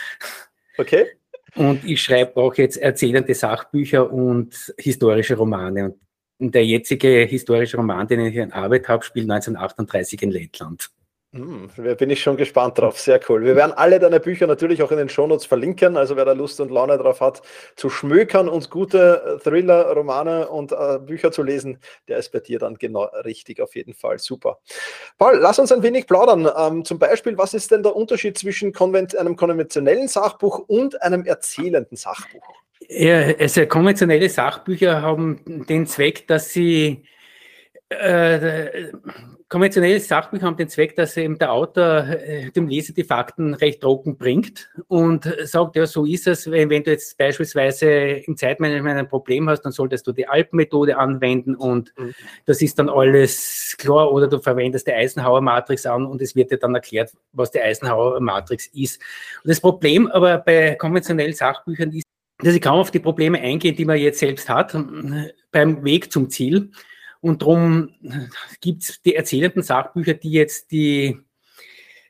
Okay. 0.78 1.06
Und 1.54 1.86
ich 1.86 2.02
schreibe 2.02 2.36
auch 2.36 2.54
jetzt 2.56 2.76
erzählende 2.76 3.32
Sachbücher 3.32 4.12
und 4.12 4.74
historische 4.76 5.36
Romane. 5.36 5.86
Und 5.86 5.94
der 6.38 6.64
jetzige 6.64 7.24
historische 7.24 7.76
Roman, 7.76 8.06
den 8.06 8.20
ich 8.20 8.36
in 8.36 8.52
Arbeit 8.52 8.88
habe, 8.88 9.04
spielt 9.04 9.30
1938 9.30 10.22
in 10.22 10.30
Lettland. 10.30 10.90
Hm, 11.36 11.68
bin 11.98 12.10
ich 12.10 12.22
schon 12.22 12.36
gespannt 12.36 12.78
drauf. 12.78 12.98
Sehr 12.98 13.20
cool. 13.28 13.44
Wir 13.44 13.56
werden 13.56 13.72
alle 13.72 13.98
deine 13.98 14.20
Bücher 14.20 14.46
natürlich 14.46 14.82
auch 14.82 14.90
in 14.90 14.96
den 14.96 15.08
Shownotes 15.08 15.44
verlinken. 15.44 15.96
Also 15.96 16.16
wer 16.16 16.24
da 16.24 16.32
Lust 16.32 16.60
und 16.60 16.70
Laune 16.70 16.96
drauf 16.96 17.20
hat, 17.20 17.42
zu 17.74 17.90
schmökern 17.90 18.48
und 18.48 18.70
gute 18.70 19.22
äh, 19.22 19.42
Thriller, 19.42 19.92
Romane 19.92 20.48
und 20.48 20.72
äh, 20.72 20.98
Bücher 20.98 21.32
zu 21.32 21.42
lesen, 21.42 21.78
der 22.08 22.18
ist 22.18 22.32
bei 22.32 22.40
dir 22.40 22.58
dann 22.58 22.76
genau 22.76 23.04
richtig 23.24 23.60
auf 23.60 23.74
jeden 23.74 23.92
Fall. 23.92 24.18
Super. 24.18 24.60
Paul, 25.18 25.36
lass 25.38 25.58
uns 25.58 25.72
ein 25.72 25.82
wenig 25.82 26.06
plaudern. 26.06 26.48
Ähm, 26.56 26.84
zum 26.84 26.98
Beispiel, 26.98 27.36
was 27.36 27.54
ist 27.54 27.70
denn 27.70 27.82
der 27.82 27.96
Unterschied 27.96 28.38
zwischen 28.38 28.72
konvent 28.72 29.16
einem 29.16 29.36
konventionellen 29.36 30.08
Sachbuch 30.08 30.60
und 30.60 31.02
einem 31.02 31.24
erzählenden 31.24 31.96
Sachbuch? 31.96 32.65
Ja, 32.88 33.34
also 33.38 33.66
konventionelle 33.66 34.28
Sachbücher 34.28 35.02
haben 35.02 35.64
den 35.66 35.86
Zweck, 35.86 36.26
dass 36.28 36.52
sie 36.52 37.04
äh, 37.88 38.90
konventionelle 39.48 40.00
Sachbücher 40.00 40.46
haben 40.46 40.56
den 40.56 40.68
Zweck, 40.68 40.96
dass 40.96 41.16
eben 41.16 41.38
der 41.38 41.52
Autor 41.52 42.04
äh, 42.08 42.50
dem 42.50 42.66
Leser 42.66 42.92
die 42.92 43.04
Fakten 43.04 43.54
recht 43.54 43.80
trocken 43.80 44.16
bringt 44.16 44.68
und 44.88 45.32
sagt, 45.44 45.76
ja, 45.76 45.86
so 45.86 46.04
ist 46.04 46.26
es, 46.26 46.50
wenn, 46.50 46.68
wenn 46.68 46.82
du 46.82 46.90
jetzt 46.90 47.16
beispielsweise 47.16 47.88
im 47.88 48.36
Zeitmanagement 48.36 48.98
ein 48.98 49.08
Problem 49.08 49.48
hast, 49.48 49.62
dann 49.62 49.72
solltest 49.72 50.06
du 50.06 50.12
die 50.12 50.26
Alpenmethode 50.26 50.96
anwenden 50.96 51.54
und 51.54 51.92
mhm. 51.96 52.14
das 52.44 52.60
ist 52.60 52.78
dann 52.78 52.88
alles 52.88 53.76
klar 53.78 54.12
oder 54.12 54.26
du 54.26 54.40
verwendest 54.40 54.88
die 54.88 54.92
Eisenhower 54.92 55.40
Matrix 55.40 55.86
an 55.86 56.06
und 56.06 56.20
es 56.20 56.34
wird 56.34 56.50
dir 56.50 56.58
dann 56.58 56.74
erklärt, 56.74 57.12
was 57.32 57.52
die 57.52 57.60
Eisenhower 57.60 58.20
Matrix 58.20 58.66
ist. 58.68 59.00
Und 59.44 59.50
das 59.50 59.60
Problem 59.60 60.08
aber 60.08 60.38
bei 60.38 60.74
konventionellen 60.74 61.34
Sachbüchern 61.34 61.92
ist, 61.92 62.05
dass 62.38 62.52
sie 62.52 62.60
kaum 62.60 62.80
auf 62.80 62.90
die 62.90 62.98
Probleme 63.00 63.40
eingehen, 63.40 63.76
die 63.76 63.84
man 63.84 63.98
jetzt 63.98 64.18
selbst 64.18 64.48
hat, 64.48 64.76
beim 65.50 65.84
Weg 65.84 66.12
zum 66.12 66.28
Ziel. 66.30 66.70
Und 67.20 67.42
darum 67.42 67.90
gibt 68.60 68.82
es 68.82 69.02
die 69.02 69.14
erzählenden 69.14 69.62
Sachbücher, 69.62 70.14
die 70.14 70.30
jetzt 70.30 70.70
die 70.70 71.18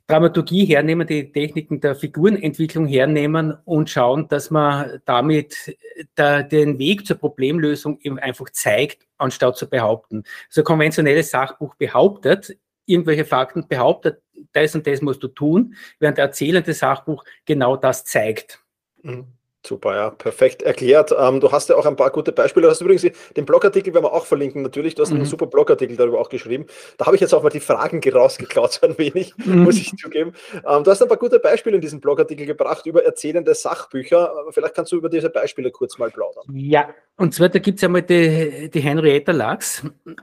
Dramaturgie 0.08 0.64
hernehmen, 0.64 1.06
die 1.06 1.32
Techniken 1.32 1.80
der 1.80 1.96
Figurenentwicklung 1.96 2.86
hernehmen 2.86 3.56
und 3.64 3.90
schauen, 3.90 4.28
dass 4.28 4.50
man 4.50 5.00
damit 5.04 5.76
da, 6.14 6.42
den 6.42 6.78
Weg 6.78 7.06
zur 7.06 7.16
Problemlösung 7.16 7.98
eben 8.00 8.18
einfach 8.18 8.50
zeigt, 8.50 9.06
anstatt 9.18 9.56
zu 9.56 9.68
behaupten. 9.68 10.22
So 10.48 10.60
ein 10.60 10.64
konventionelles 10.64 11.30
Sachbuch 11.30 11.74
behauptet, 11.74 12.56
irgendwelche 12.84 13.24
Fakten 13.24 13.66
behauptet, 13.66 14.22
das 14.52 14.74
und 14.76 14.86
das 14.86 15.02
musst 15.02 15.22
du 15.24 15.28
tun, 15.28 15.74
während 15.98 16.18
der 16.18 16.26
erzählende 16.26 16.72
Sachbuch 16.72 17.24
genau 17.44 17.76
das 17.76 18.04
zeigt. 18.04 18.60
Mhm. 19.02 19.26
Super, 19.66 19.96
ja, 19.96 20.10
perfekt 20.10 20.62
erklärt. 20.62 21.12
Ähm, 21.18 21.40
du 21.40 21.50
hast 21.50 21.68
ja 21.68 21.76
auch 21.76 21.86
ein 21.86 21.96
paar 21.96 22.10
gute 22.10 22.30
Beispiele. 22.30 22.66
Du 22.66 22.70
hast 22.70 22.80
übrigens 22.80 23.04
den 23.36 23.44
Blogartikel, 23.44 23.92
werden 23.92 24.04
wir 24.04 24.12
auch 24.12 24.24
verlinken, 24.24 24.62
natürlich. 24.62 24.94
Du 24.94 25.02
hast 25.02 25.10
mhm. 25.10 25.16
einen 25.16 25.26
super 25.26 25.46
Blogartikel 25.46 25.96
darüber 25.96 26.20
auch 26.20 26.28
geschrieben. 26.28 26.66
Da 26.98 27.06
habe 27.06 27.16
ich 27.16 27.20
jetzt 27.20 27.34
auch 27.34 27.42
mal 27.42 27.50
die 27.50 27.60
Fragen 27.60 28.00
rausgeklaut, 28.08 28.72
so 28.72 28.86
ein 28.86 28.96
wenig, 28.96 29.34
mhm. 29.38 29.64
muss 29.64 29.76
ich 29.76 29.96
zugeben. 29.96 30.34
Ähm, 30.54 30.84
du 30.84 30.90
hast 30.90 31.02
ein 31.02 31.08
paar 31.08 31.16
gute 31.16 31.40
Beispiele 31.40 31.76
in 31.76 31.82
diesem 31.82 32.00
Blogartikel 32.00 32.46
gebracht 32.46 32.86
über 32.86 33.04
erzählende 33.04 33.54
Sachbücher. 33.54 34.32
Vielleicht 34.50 34.74
kannst 34.74 34.92
du 34.92 34.96
über 34.96 35.08
diese 35.08 35.30
Beispiele 35.30 35.72
kurz 35.72 35.98
mal 35.98 36.10
plaudern. 36.10 36.44
Ja, 36.54 36.94
und 37.16 37.34
zwar, 37.34 37.48
da 37.48 37.58
gibt 37.58 37.78
es 37.78 37.84
einmal 37.84 38.02
die, 38.02 38.70
die 38.72 38.80
Henrietta 38.80 39.32
Lachs. 39.32 39.82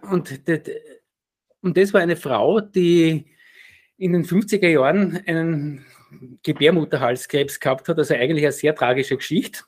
Und, 0.09 0.47
die, 0.47 0.61
und 1.61 1.75
das 1.75 1.93
war 1.93 1.99
eine 1.99 2.15
Frau, 2.15 2.61
die 2.61 3.25
in 3.97 4.13
den 4.13 4.23
50er 4.23 4.67
Jahren 4.67 5.21
einen 5.25 5.85
Gebärmutterhalskrebs 6.43 7.59
gehabt 7.59 7.87
hat, 7.87 7.97
also 7.97 8.13
eigentlich 8.13 8.43
eine 8.43 8.51
sehr 8.51 8.75
tragische 8.75 9.17
Geschichte. 9.17 9.61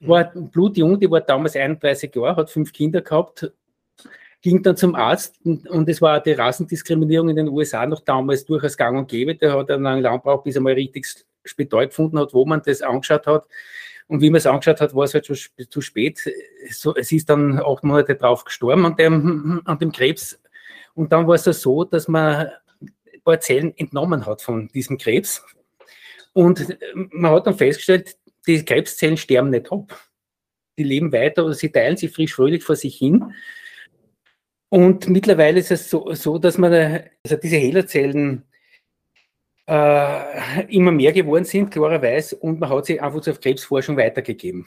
War 0.00 0.24
blutjung, 0.24 0.98
die 0.98 1.10
war 1.10 1.20
damals 1.20 1.56
31 1.56 2.14
Jahre, 2.14 2.36
hat 2.36 2.50
fünf 2.50 2.72
Kinder 2.72 3.02
gehabt, 3.02 3.52
ging 4.40 4.62
dann 4.62 4.76
zum 4.76 4.94
Arzt 4.94 5.36
und, 5.44 5.68
und 5.68 5.88
es 5.88 6.00
war 6.00 6.20
die 6.20 6.32
Rassendiskriminierung 6.32 7.28
in 7.28 7.36
den 7.36 7.48
USA 7.48 7.86
noch 7.86 8.00
damals 8.00 8.44
durchaus 8.44 8.76
gang 8.76 8.98
und 8.98 9.08
gäbe. 9.08 9.34
Der 9.34 9.56
hat 9.56 9.68
dann 9.68 9.82
lang 9.82 10.02
gebraucht, 10.02 10.44
bis 10.44 10.56
er 10.56 10.62
mal 10.62 10.72
richtig 10.72 11.06
Spital 11.44 11.88
gefunden 11.88 12.18
hat, 12.18 12.32
wo 12.32 12.44
man 12.44 12.62
das 12.64 12.82
angeschaut 12.82 13.26
hat. 13.26 13.46
Und 14.06 14.22
wie 14.22 14.30
man 14.30 14.38
es 14.38 14.46
angeschaut 14.46 14.80
hat, 14.80 14.94
war 14.94 15.04
es 15.04 15.14
halt 15.14 15.26
schon 15.26 15.36
zu 15.68 15.80
spät. 15.80 16.20
So, 16.70 16.96
es 16.96 17.12
ist 17.12 17.30
dann 17.30 17.60
acht 17.60 17.84
Monate 17.84 18.16
drauf 18.16 18.44
gestorben 18.44 18.84
an 18.86 18.96
dem, 18.96 19.62
an 19.64 19.78
dem 19.78 19.92
Krebs. 19.92 20.40
Und 20.94 21.12
dann 21.12 21.26
war 21.28 21.34
es 21.36 21.44
so, 21.44 21.84
dass 21.84 22.08
man 22.08 22.48
ein 22.80 23.22
paar 23.22 23.40
Zellen 23.40 23.76
entnommen 23.76 24.26
hat 24.26 24.42
von 24.42 24.68
diesem 24.68 24.98
Krebs, 24.98 25.44
und 26.32 26.78
man 26.94 27.32
hat 27.32 27.46
dann 27.46 27.56
festgestellt, 27.56 28.16
die 28.46 28.64
Krebszellen 28.64 29.16
sterben 29.16 29.50
nicht 29.50 29.70
ab. 29.70 29.98
Die 30.78 30.84
leben 30.84 31.12
weiter 31.12 31.44
oder 31.44 31.54
sie 31.54 31.70
teilen 31.70 31.96
sich 31.96 32.12
frisch 32.12 32.34
fröhlich 32.34 32.64
vor 32.64 32.76
sich 32.76 32.96
hin. 32.96 33.34
Und 34.68 35.08
mittlerweile 35.08 35.58
ist 35.58 35.72
es 35.72 35.90
so, 35.90 36.14
so 36.14 36.38
dass 36.38 36.56
man 36.56 36.72
also 36.72 37.36
diese 37.36 37.56
Hehlerzellen 37.56 38.44
äh, 39.66 40.64
immer 40.68 40.92
mehr 40.92 41.12
geworden 41.12 41.44
sind, 41.44 41.70
klarerweise, 41.70 42.36
und 42.36 42.60
man 42.60 42.70
hat 42.70 42.86
sie 42.86 43.00
einfach 43.00 43.20
zur 43.20 43.34
Krebsforschung 43.34 43.96
weitergegeben. 43.96 44.66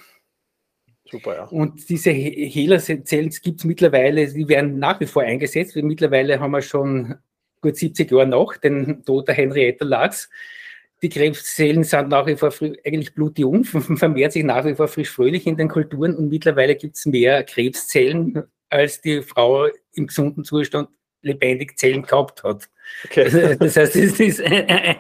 Super, 1.09 1.35
ja. 1.35 1.43
Und 1.45 1.89
diese 1.89 2.11
Hehlerzellen 2.11 3.29
gibt 3.29 3.59
es 3.59 3.65
mittlerweile, 3.65 4.27
die 4.27 4.47
werden 4.47 4.79
nach 4.79 4.99
wie 4.99 5.05
vor 5.05 5.23
eingesetzt. 5.23 5.75
Mittlerweile 5.75 6.39
haben 6.39 6.51
wir 6.51 6.61
schon 6.61 7.15
gut 7.61 7.77
70 7.77 8.11
Jahre 8.11 8.27
nach 8.27 8.57
den 8.57 9.03
Tod 9.03 9.27
der 9.27 9.35
Henrietta 9.35 9.85
Lachs 9.85 10.29
die 11.03 11.09
Krebszellen 11.09 11.83
sind 11.83 12.09
nach 12.09 12.25
wie 12.25 12.37
vor 12.37 12.51
eigentlich 12.85 13.13
blutjung, 13.13 13.63
vermehrt 13.65 14.31
sich 14.31 14.43
nach 14.43 14.65
wie 14.65 14.73
vor 14.73 14.87
frisch 14.87 15.09
fröhlich 15.09 15.45
in 15.45 15.57
den 15.57 15.67
Kulturen 15.67 16.15
und 16.15 16.29
mittlerweile 16.29 16.75
gibt 16.75 16.95
es 16.95 17.05
mehr 17.05 17.43
Krebszellen, 17.43 18.43
als 18.69 19.01
die 19.01 19.21
Frau 19.21 19.67
im 19.93 20.07
gesunden 20.07 20.45
Zustand 20.45 20.89
lebendig 21.21 21.77
Zellen 21.77 22.03
gehabt 22.03 22.43
hat. 22.43 22.69
Okay. 23.05 23.55
Das 23.59 23.75
heißt, 23.75 23.95
es 23.97 24.19
ist 24.19 24.41
eine, 24.41 24.97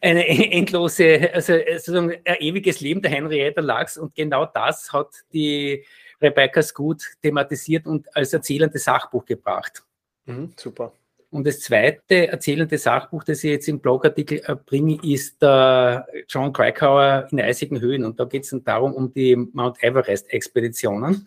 eine 0.00 0.52
endlose, 0.52 1.32
also 1.32 1.54
sozusagen 1.76 2.12
ein 2.24 2.36
ewiges 2.40 2.80
Leben 2.80 3.00
der 3.00 3.12
Henrietta 3.12 3.60
Lachs 3.60 3.96
und 3.96 4.14
genau 4.14 4.46
das 4.46 4.92
hat 4.92 5.10
die 5.32 5.84
Rebecca 6.20 6.62
Scoot 6.62 7.02
thematisiert 7.22 7.86
und 7.86 8.14
als 8.16 8.32
erzählendes 8.32 8.84
Sachbuch 8.84 9.24
gebracht. 9.24 9.84
Mhm, 10.26 10.52
super. 10.56 10.92
Und 11.34 11.48
das 11.48 11.58
zweite 11.58 12.28
erzählende 12.28 12.78
Sachbuch, 12.78 13.24
das 13.24 13.42
ich 13.42 13.50
jetzt 13.50 13.68
im 13.68 13.80
Blogartikel 13.80 14.40
bringe, 14.64 15.00
ist 15.02 15.42
der 15.42 16.06
John 16.28 16.52
Krakauer 16.52 17.26
in 17.32 17.40
eisigen 17.40 17.80
Höhen. 17.80 18.04
Und 18.04 18.20
da 18.20 18.24
geht 18.24 18.44
es 18.44 18.50
dann 18.50 18.62
darum, 18.62 18.94
um 18.94 19.12
die 19.12 19.34
Mount 19.34 19.82
Everest-Expeditionen, 19.82 21.26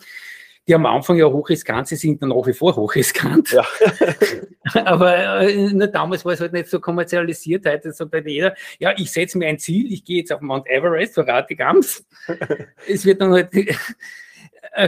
die 0.66 0.74
am 0.74 0.86
Anfang 0.86 1.18
ja 1.18 1.26
hochriskant 1.26 1.90
sind, 1.90 1.98
sind 1.98 2.22
dann 2.22 2.30
nach 2.30 2.48
wie 2.48 2.54
vor 2.54 2.74
hochriskant. 2.78 3.52
Ja. 3.52 3.66
Aber 4.86 5.42
äh, 5.42 5.92
damals 5.92 6.24
war 6.24 6.32
es 6.32 6.40
halt 6.40 6.54
nicht 6.54 6.70
so 6.70 6.80
kommerzialisiert. 6.80 7.66
Heute 7.66 7.92
sagt 7.92 8.14
halt 8.14 8.28
jeder, 8.28 8.56
ja, 8.80 8.94
ich 8.96 9.12
setze 9.12 9.38
mir 9.38 9.48
ein 9.48 9.60
Ziel, 9.60 9.92
ich 9.92 10.06
gehe 10.06 10.20
jetzt 10.20 10.32
auf 10.32 10.40
Mount 10.40 10.68
Everest, 10.68 11.16
so 11.16 11.22
Ratigams. 11.22 12.06
es 12.88 13.06
wird 13.06 13.20
dann 13.20 13.34
halt 13.34 13.54
äh, 13.54 13.74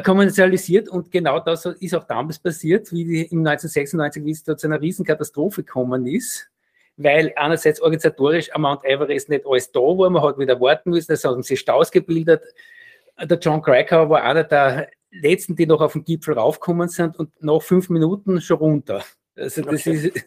kommerzialisiert 0.03 0.87
und 0.87 1.11
genau 1.11 1.39
das 1.39 1.65
ist 1.65 1.95
auch 1.95 2.03
damals 2.03 2.37
passiert, 2.37 2.91
wie 2.91 3.05
die, 3.05 3.21
im 3.23 3.39
1996, 3.39 4.23
wie 4.23 4.31
es 4.31 4.43
da 4.43 4.55
zu 4.55 4.67
einer 4.67 4.79
Riesenkatastrophe 4.79 5.63
gekommen 5.63 6.05
ist, 6.05 6.47
weil 6.95 7.33
einerseits 7.35 7.81
organisatorisch 7.81 8.53
am 8.53 8.61
Mount 8.61 8.85
Everest 8.85 9.29
nicht 9.29 9.47
alles 9.47 9.71
da 9.71 9.79
war, 9.79 10.09
man 10.11 10.21
hat 10.21 10.37
wieder 10.37 10.61
warten 10.61 10.91
müssen, 10.91 11.11
es 11.11 11.23
haben 11.23 11.41
sich 11.41 11.59
Staus 11.59 11.89
gebildet. 11.89 12.43
Der 13.19 13.39
John 13.39 13.63
Krakauer 13.63 14.09
war 14.11 14.23
einer 14.23 14.43
der 14.43 14.89
letzten, 15.11 15.55
die 15.55 15.65
noch 15.65 15.81
auf 15.81 15.93
den 15.93 16.03
Gipfel 16.03 16.35
raufgekommen 16.35 16.87
sind 16.87 17.17
und 17.17 17.31
nach 17.41 17.61
fünf 17.61 17.89
Minuten 17.89 18.39
schon 18.41 18.57
runter. 18.57 19.03
Also 19.35 19.63
das 19.63 19.87
okay. 19.87 20.11
ist, 20.13 20.25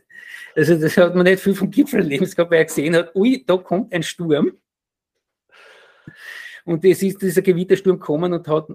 also 0.56 0.76
das 0.76 0.96
hat 0.96 1.14
man 1.14 1.24
nicht 1.24 1.40
viel 1.40 1.54
vom 1.54 1.70
Gipfel 1.70 2.00
erlebt 2.00 2.36
weil 2.36 2.52
er 2.52 2.64
gesehen 2.64 2.96
hat, 2.96 3.14
ui, 3.14 3.44
da 3.46 3.56
kommt 3.58 3.92
ein 3.92 4.02
Sturm. 4.02 4.52
Und 6.64 6.84
es 6.84 7.02
ist 7.02 7.22
dieser 7.22 7.42
Gewittersturm 7.42 7.98
gekommen 7.98 8.32
und 8.32 8.48
hat 8.48 8.68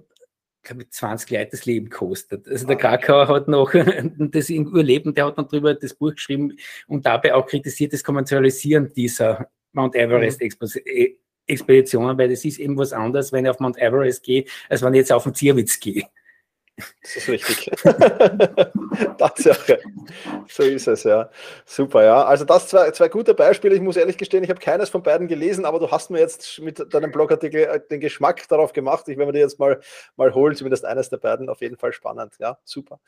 glaube 0.68 0.90
20 0.90 1.30
Leute 1.32 1.52
das 1.52 1.66
Leben 1.66 1.90
kostet. 1.90 2.48
Also 2.48 2.68
der 2.68 2.76
Krakauer 2.76 3.28
hat 3.28 3.48
noch 3.48 3.74
das 4.18 4.50
Überleben, 4.50 5.14
der 5.14 5.28
hat 5.28 5.38
dann 5.38 5.48
drüber 5.48 5.74
das 5.74 5.94
Buch 5.94 6.14
geschrieben 6.14 6.58
und 6.88 7.06
dabei 7.06 7.34
auch 7.34 7.46
kritisiert 7.46 7.94
das 7.94 8.04
Kommerzialisieren 8.04 8.92
dieser 8.94 9.50
Mount 9.74 9.96
Everest 9.96 10.42
mhm. 10.42 10.50
Expeditionen, 11.48 12.18
weil 12.18 12.30
das 12.30 12.44
ist 12.44 12.60
eben 12.60 12.78
was 12.78 12.94
anderes, 12.94 13.32
wenn 13.32 13.46
ich 13.46 13.52
auf 13.52 13.60
Mount 13.60 13.78
Everest 13.78 14.24
gehe, 14.24 14.46
als 14.70 14.82
wenn 14.82 14.94
ich 14.94 15.00
jetzt 15.00 15.12
auf 15.12 15.24
den 15.24 15.34
Zierwitz 15.34 15.80
gehe. 15.80 16.04
Das 17.02 17.16
ist 17.16 17.28
richtig. 17.28 17.72
Tatsache. 19.18 19.80
So 20.48 20.62
ist 20.62 20.88
es, 20.88 21.04
ja. 21.04 21.30
Super, 21.66 22.04
ja. 22.04 22.24
Also 22.24 22.46
das 22.46 22.68
zwei, 22.68 22.92
zwei 22.92 23.10
gute 23.10 23.34
Beispiele. 23.34 23.74
Ich 23.74 23.82
muss 23.82 23.98
ehrlich 23.98 24.18
gestehen, 24.18 24.44
ich 24.44 24.50
habe 24.52 24.60
keines 24.60 24.90
von 24.90 25.02
beiden 25.02 25.28
gelesen, 25.28 25.66
aber 25.66 25.80
du 25.80 25.90
hast 25.90 26.12
mir 26.12 26.20
jetzt 26.20 26.60
mit 26.60 26.94
deinem 26.94 27.12
Blogartikel 27.12 27.64
äh, 27.64 27.80
den 27.90 28.00
Geschmack 28.00 28.48
darauf 28.48 28.74
gemacht. 28.74 29.08
Ich 29.08 29.18
werde 29.18 29.32
mir 29.32 29.34
die 29.34 29.40
jetzt 29.40 29.58
mal, 29.58 29.80
mal 30.18 30.36
holen, 30.36 30.56
zumindest 30.56 30.86
eines 30.86 31.10
der 31.10 31.18
beiden. 31.18 31.50
Auf 31.50 31.62
jeden 31.62 31.78
Fall 31.78 31.94
spannend. 31.94 32.34
Ja, 32.38 32.60
super. 32.64 33.00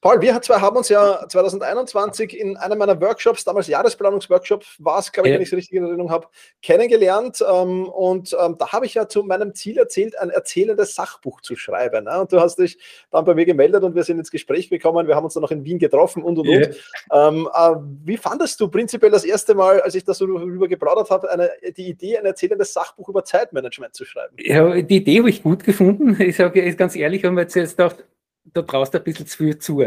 Paul, 0.00 0.22
wir 0.22 0.40
zwei 0.40 0.60
haben 0.60 0.78
uns 0.78 0.88
ja 0.88 1.28
2021 1.28 2.38
in 2.38 2.56
einem 2.56 2.78
meiner 2.78 2.98
Workshops, 2.98 3.44
damals 3.44 3.66
Jahresplanungsworkshop, 3.66 4.64
war 4.78 5.00
es, 5.00 5.12
glaube 5.12 5.28
ich, 5.28 5.32
ja. 5.32 5.36
wenn 5.36 5.42
ich 5.42 5.52
es 5.52 5.56
richtig 5.56 5.74
in 5.74 5.84
Erinnerung 5.84 6.10
habe, 6.10 6.28
kennengelernt. 6.62 7.44
Ähm, 7.46 7.88
und 7.90 8.34
ähm, 8.40 8.56
da 8.58 8.72
habe 8.72 8.86
ich 8.86 8.94
ja 8.94 9.06
zu 9.06 9.22
meinem 9.22 9.54
Ziel 9.54 9.76
erzählt, 9.76 10.18
ein 10.18 10.30
erzählendes 10.30 10.94
Sachbuch 10.94 11.42
zu 11.42 11.56
schreiben. 11.56 12.04
Ne? 12.04 12.20
Und 12.20 12.32
du 12.32 12.40
hast 12.40 12.58
dich 12.58 12.78
da 13.10 13.17
dann 13.18 13.24
bei 13.24 13.34
mir 13.34 13.44
gemeldet 13.44 13.82
und 13.82 13.94
wir 13.94 14.02
sind 14.04 14.18
ins 14.18 14.30
Gespräch 14.30 14.68
gekommen. 14.70 15.06
Wir 15.06 15.16
haben 15.16 15.24
uns 15.24 15.34
dann 15.34 15.42
noch 15.42 15.50
in 15.50 15.64
Wien 15.64 15.78
getroffen 15.78 16.22
und 16.22 16.38
und 16.38 16.46
yeah. 16.46 16.68
und. 16.68 17.36
Ähm, 17.36 17.48
äh, 17.52 17.76
wie 18.04 18.16
fandest 18.16 18.60
du 18.60 18.68
prinzipiell 18.68 19.10
das 19.10 19.24
erste 19.24 19.54
Mal, 19.54 19.80
als 19.80 19.94
ich 19.94 20.04
das 20.04 20.18
so 20.18 20.26
darüber 20.26 20.68
geplaudert 20.68 21.10
habe, 21.10 21.30
eine, 21.30 21.50
die 21.76 21.88
Idee, 21.88 22.18
ein 22.18 22.26
erzählendes 22.26 22.72
Sachbuch 22.72 23.08
über 23.08 23.24
Zeitmanagement 23.24 23.94
zu 23.94 24.04
schreiben? 24.04 24.36
Ja, 24.38 24.80
die 24.80 24.96
Idee 24.96 25.18
habe 25.18 25.30
ich 25.30 25.42
gut 25.42 25.64
gefunden. 25.64 26.16
Ich 26.20 26.36
sage 26.36 26.74
ganz 26.74 26.94
ehrlich, 26.96 27.24
haben 27.24 27.36
wir 27.36 27.42
jetzt 27.42 27.54
gedacht, 27.54 28.04
da 28.44 28.62
brauchst 28.62 28.94
du 28.94 28.98
ein 28.98 29.04
bisschen 29.04 29.26
zu 29.26 29.36
viel 29.36 29.58
zu. 29.58 29.84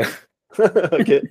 okay. 0.91 1.29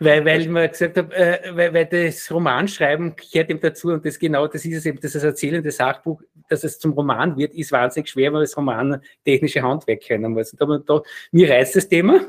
weil, 0.00 0.24
weil 0.24 0.48
man 0.48 0.68
gesagt 0.68 0.96
hat, 0.96 1.12
äh, 1.12 1.50
weil, 1.52 1.74
weil 1.74 1.86
das 1.86 2.30
Romanschreiben 2.30 3.14
gehört 3.16 3.50
ihm 3.50 3.60
dazu 3.60 3.88
und 3.88 4.04
das 4.04 4.18
genau, 4.18 4.46
das 4.46 4.64
ist 4.64 4.78
es 4.78 4.86
eben, 4.86 4.98
das 5.00 5.14
erzählende 5.14 5.70
Sachbuch, 5.70 6.22
dass 6.48 6.64
es 6.64 6.78
zum 6.78 6.92
Roman 6.92 7.36
wird, 7.36 7.54
ist 7.54 7.72
wahnsinnig 7.72 8.08
schwer, 8.08 8.32
weil 8.32 8.42
das 8.42 8.56
Roman 8.56 9.00
technische 9.24 9.62
Handwerk 9.62 10.00
kennen 10.00 10.32
muss. 10.32 10.52
Und 10.52 10.60
da, 10.60 10.78
da, 10.78 11.02
mir 11.32 11.50
reizt 11.50 11.76
das 11.76 11.88
Thema, 11.88 12.20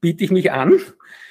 biete 0.00 0.24
ich 0.24 0.30
mich 0.30 0.50
an 0.52 0.78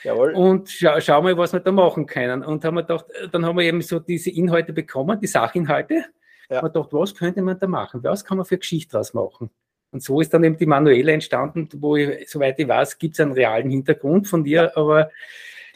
Jawohl. 0.04 0.34
und 0.34 0.70
scha 0.70 1.00
schau 1.00 1.22
mal, 1.22 1.38
was 1.38 1.54
wir 1.54 1.60
da 1.60 1.72
machen 1.72 2.06
können. 2.06 2.44
Und 2.44 2.66
haben 2.66 2.76
wir 2.76 2.84
gedacht, 2.84 3.06
dann 3.32 3.46
haben 3.46 3.58
wir 3.58 3.66
eben 3.66 3.82
so 3.82 4.00
diese 4.00 4.32
Inhalte 4.32 4.74
bekommen, 4.74 5.20
die 5.20 5.28
Sachinhalte. 5.28 6.06
Ja. 6.50 6.62
Man 6.62 6.72
gedacht, 6.72 6.90
was 6.92 7.16
könnte 7.16 7.42
man 7.42 7.60
da 7.60 7.68
machen? 7.68 8.04
Was 8.04 8.26
kann 8.26 8.38
man 8.38 8.46
für 8.46 8.58
Geschichte 8.58 8.92
draus 8.92 9.14
machen? 9.14 9.50
Und 9.94 10.04
so 10.04 10.20
ist 10.20 10.34
dann 10.34 10.44
eben 10.44 10.58
die 10.58 10.66
Manuelle 10.66 11.12
entstanden, 11.12 11.70
wo 11.76 11.96
ich, 11.96 12.30
soweit 12.30 12.60
ich 12.60 12.68
weiß, 12.68 12.98
gibt 12.98 13.14
es 13.14 13.20
einen 13.20 13.34
realen 13.34 13.70
Hintergrund 13.70 14.28
von 14.28 14.44
dir, 14.44 14.76
aber 14.76 15.12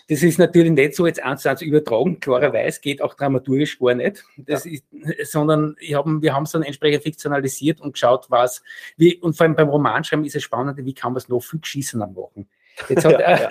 das 0.09 0.23
ist 0.23 0.39
natürlich 0.39 0.71
nicht 0.71 0.95
so 0.95 1.05
jetzt 1.05 1.21
eins 1.21 1.41
zu 1.41 1.49
eins 1.49 1.61
übertragen, 1.61 2.19
klarerweise 2.19 2.79
geht 2.79 3.01
auch 3.01 3.13
dramaturgisch 3.13 3.77
gar 3.77 3.93
nicht, 3.93 4.23
das 4.37 4.65
ja. 4.65 4.71
ist, 4.71 5.31
sondern 5.31 5.75
hab, 5.93 6.05
wir 6.07 6.33
haben 6.33 6.43
es 6.43 6.51
dann 6.51 6.63
entsprechend 6.63 7.03
fiktionalisiert 7.03 7.81
und 7.81 7.91
geschaut, 7.91 8.25
was, 8.29 8.63
wie, 8.95 9.17
und 9.17 9.35
vor 9.35 9.45
allem 9.45 9.55
beim 9.55 9.69
Romanschreiben 9.69 10.25
ist 10.25 10.35
es 10.35 10.43
spannend, 10.43 10.77
wie 10.83 10.93
kann 10.93 11.11
man 11.11 11.17
es 11.17 11.29
noch 11.29 11.41
viel 11.41 11.59
geschissener 11.59 12.07
machen. 12.07 12.47
Jetzt 12.89 13.05
hat, 13.05 13.11
ja, 13.19 13.41
ja. 13.41 13.49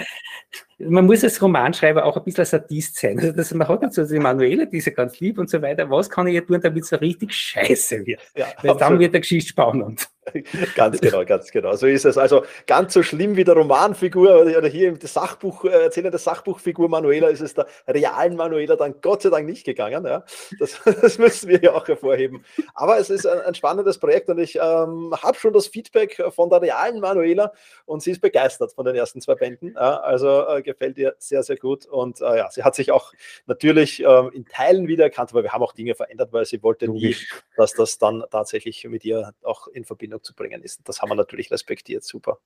Man 0.79 1.07
muss 1.07 1.25
als 1.25 1.41
Romanschreiber 1.43 2.05
auch 2.05 2.17
ein 2.17 2.25
bisschen 2.25 2.45
Sadist 2.45 2.97
sein. 2.97 3.19
Also 3.19 3.33
das, 3.33 3.53
man 3.53 3.67
hat 3.67 3.83
jetzt 3.83 3.99
also 3.99 4.15
die 4.15 4.21
Manuelle, 4.21 4.67
die 4.67 4.79
ist 4.79 4.87
ja 4.87 4.93
ganz 4.93 5.19
lieb 5.21 5.39
und 5.39 5.51
so 5.51 5.61
weiter. 5.63 5.91
Was 5.91 6.09
kann 6.09 6.27
ich 6.27 6.35
jetzt 6.35 6.49
tun, 6.49 6.61
damit 6.61 6.85
es 6.85 6.91
so 6.91 6.97
richtig 6.97 7.33
scheiße 7.33 8.07
wird? 8.07 8.21
Ja, 8.37 8.47
Weil 8.63 8.71
absolut. 8.71 8.81
dann 8.81 8.99
wird 8.99 9.15
der 9.15 9.21
Geschichte 9.21 9.49
spannend. 9.49 10.09
ganz 10.75 11.01
genau, 11.01 11.25
ganz 11.25 11.51
genau. 11.51 11.75
So 11.77 11.87
ist 11.87 12.05
es. 12.05 12.19
Also 12.19 12.45
ganz 12.67 12.93
so 12.95 13.03
schlimm 13.03 13.37
wie 13.37 13.45
der 13.45 13.55
Romanfigur 13.55 14.43
oder 14.43 14.69
hier 14.69 14.89
im 14.89 15.01
Sachbuch, 15.01 15.65
äh, 15.65 15.85
erzählende 15.85 16.19
Sachbuchfigur 16.19 16.89
Manuela 16.89 17.29
ist 17.29 17.41
es 17.41 17.55
der 17.55 17.67
realen 17.87 18.37
Manuela 18.37 18.77
dann 18.77 19.01
Gott 19.01 19.23
sei 19.23 19.31
Dank 19.31 19.47
nicht 19.47 19.65
gegangen. 19.65 20.05
Ja? 20.05 20.25
Das, 20.59 20.81
das 21.01 21.19
müssen 21.19 21.49
wir 21.49 21.61
ja 21.63 21.73
auch 21.73 21.87
hervorheben. 21.87 22.45
Aber 22.75 22.99
es 22.99 23.11
ist 23.11 23.27
ein, 23.27 23.41
ein 23.41 23.55
spannendes 23.55 23.99
Projekt 23.99 24.29
und 24.29 24.39
ich 24.39 24.57
ähm, 24.57 25.15
habe 25.23 25.39
schon 25.39 25.53
das 25.53 25.69
Feedback 25.69 26.23
von 26.31 26.51
der 26.51 26.61
realen 26.61 27.01
Manuela 27.01 27.53
und 27.85 28.03
sie 28.03 28.11
ist 28.11 28.21
begeistert 28.21 28.73
von 28.73 28.85
den 28.85 28.97
ersten 28.97 29.21
zwei 29.21 29.37
Bänden. 29.37 29.75
Ja? 29.75 29.99
Also 29.99 30.49
äh, 30.49 30.63
gefällt 30.63 30.99
ihr 30.99 31.15
sehr, 31.19 31.43
sehr 31.43 31.57
gut. 31.57 31.87
Und 31.87 32.21
äh, 32.21 32.39
ja, 32.39 32.51
sie 32.51 32.65
hat 32.65 32.75
sich 32.75 32.91
auch 32.91 33.13
natürlich 33.47 34.03
ähm, 34.03 34.31
in 34.33 34.45
Teilen 34.47 34.89
wiedererkannt, 34.89 35.31
aber 35.31 35.45
wir 35.45 35.53
haben 35.53 35.63
auch 35.63 35.73
Dinge 35.73 35.95
verändert, 35.95 36.33
weil 36.33 36.45
sie 36.45 36.63
wollte 36.63 36.89
nie, 36.89 37.17
dass 37.57 37.75
das 37.75 37.99
dann 37.99 38.25
tatsächlich 38.31 38.85
mit 38.85 39.05
ihr 39.05 39.33
auch 39.43 39.69
in 39.69 39.85
Verbindung 39.85 40.16
Verbindung 40.17 40.23
zu 40.23 40.35
bringen 40.35 40.63
ist. 40.63 40.81
Das 40.85 41.01
haben 41.01 41.11
wir 41.11 41.15
natürlich 41.15 41.51
respektiert. 41.51 42.05
Super. 42.05 42.39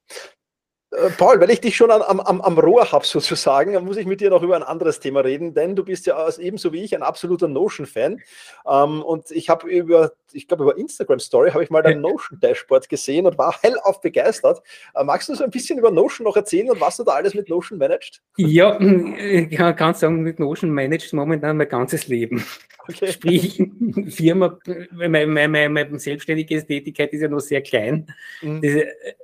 Äh, 0.91 1.11
Paul, 1.11 1.41
weil 1.41 1.51
ich 1.51 1.61
dich 1.61 1.77
schon 1.77 1.91
am, 1.91 2.21
am, 2.21 2.41
am 2.41 2.59
Rohr 2.59 2.91
habe 2.91 3.07
sozusagen, 3.07 3.73
muss 3.85 3.97
ich 3.97 4.07
mit 4.07 4.21
dir 4.21 4.31
noch 4.31 4.43
über 4.43 4.57
ein 4.57 4.63
anderes 4.63 5.01
Thema 5.01 5.21
reden, 5.21 5.55
denn 5.55 5.77
du 5.77 5.85
bist 5.85 6.07
ja 6.07 6.29
ebenso 6.39 6.73
wie 6.73 6.83
ich 6.83 6.95
ein 6.95 7.03
absoluter 7.03 7.49
Notion-Fan. 7.49 8.21
Ähm, 8.67 9.03
und 9.03 9.31
ich 9.31 9.49
habe 9.49 9.69
über, 9.69 10.13
ich 10.33 10.49
glaube 10.49 10.65
über 10.65 10.77
Instagram 10.77 11.19
Story 11.19 11.51
habe 11.51 11.63
ich 11.65 11.71
mal 11.71 11.83
dein 11.83 12.01
Notion-Dashboard 12.01 12.89
gesehen 12.89 13.27
und 13.27 13.39
war 13.39 13.55
hellauf 13.63 14.01
begeistert. 14.01 14.63
Äh, 14.95 15.05
magst 15.05 15.29
du 15.29 15.35
so 15.35 15.45
ein 15.45 15.51
bisschen 15.51 15.79
über 15.79 15.91
Notion 15.91 16.25
noch 16.25 16.37
erzählen 16.37 16.71
und 16.71 16.81
was 16.81 16.97
du 16.97 17.05
da 17.05 17.13
alles 17.13 17.35
mit 17.35 17.49
Notion 17.49 17.79
managst? 17.79 18.23
Ja, 18.37 18.79
ich 18.81 19.57
kann 19.57 19.95
sagen, 19.95 20.23
mit 20.23 20.39
Notion 20.39 20.71
managst 20.71 21.13
momentan 21.13 21.57
mein 21.57 21.69
ganzes 21.69 22.09
Leben. 22.09 22.45
Okay. 22.89 23.13
Sprich, 23.13 23.63
Firma, 24.09 24.59
meine, 24.93 25.27
meine, 25.27 25.69
meine, 25.69 25.99
selbstständige 25.99 26.65
Tätigkeit 26.65 27.13
ist 27.13 27.21
ja 27.21 27.29
noch 27.29 27.41
sehr 27.41 27.63
klein. 27.63 28.07
Mhm. 28.43 28.63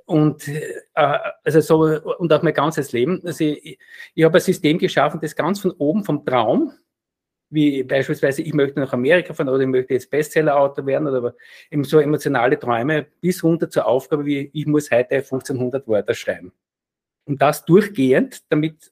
Und, 0.05 0.47
äh, 0.47 0.83
also 1.43 1.59
so, 1.59 2.01
und 2.17 2.31
auch 2.31 2.43
mein 2.43 2.53
ganzes 2.53 2.91
Leben. 2.91 3.21
Also 3.25 3.43
ich, 3.43 3.77
ich 4.13 4.23
habe 4.23 4.37
ein 4.37 4.41
System 4.41 4.77
geschaffen, 4.77 5.19
das 5.21 5.35
ganz 5.35 5.59
von 5.59 5.71
oben, 5.71 6.03
vom 6.03 6.23
Traum, 6.25 6.71
wie 7.49 7.83
beispielsweise, 7.83 8.41
ich 8.41 8.53
möchte 8.53 8.79
nach 8.79 8.93
Amerika 8.93 9.33
fahren 9.33 9.49
oder 9.49 9.61
ich 9.61 9.67
möchte 9.67 9.93
jetzt 9.93 10.09
Bestseller-Autor 10.09 10.85
werden 10.85 11.07
oder 11.07 11.33
eben 11.71 11.83
so 11.83 11.99
emotionale 11.99 12.59
Träume, 12.59 13.07
bis 13.21 13.43
runter 13.43 13.69
zur 13.69 13.85
Aufgabe, 13.85 14.25
wie 14.25 14.49
ich 14.53 14.65
muss 14.65 14.91
heute 14.91 15.15
1500 15.15 15.87
Wörter 15.87 16.13
schreiben. 16.13 16.51
Und 17.25 17.41
das 17.41 17.65
durchgehend, 17.65 18.43
damit 18.49 18.91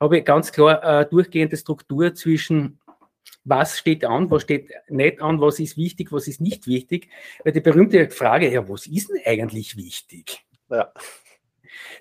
habe 0.00 0.18
ich 0.18 0.24
ganz 0.24 0.52
klar 0.52 0.82
äh, 1.02 1.06
durchgehende 1.08 1.56
Struktur 1.56 2.14
zwischen 2.14 2.78
was 3.44 3.78
steht 3.78 4.04
an, 4.04 4.30
was 4.30 4.42
steht 4.42 4.70
nicht 4.88 5.20
an, 5.20 5.40
was 5.40 5.60
ist 5.60 5.76
wichtig, 5.76 6.12
was 6.12 6.28
ist 6.28 6.40
nicht 6.40 6.66
wichtig. 6.66 7.08
Weil 7.44 7.52
die 7.52 7.60
berühmte 7.60 8.10
Frage, 8.10 8.50
ja, 8.50 8.68
was 8.68 8.86
ist 8.86 9.10
denn 9.10 9.20
eigentlich 9.24 9.76
wichtig? 9.76 10.44
Ja. 10.70 10.92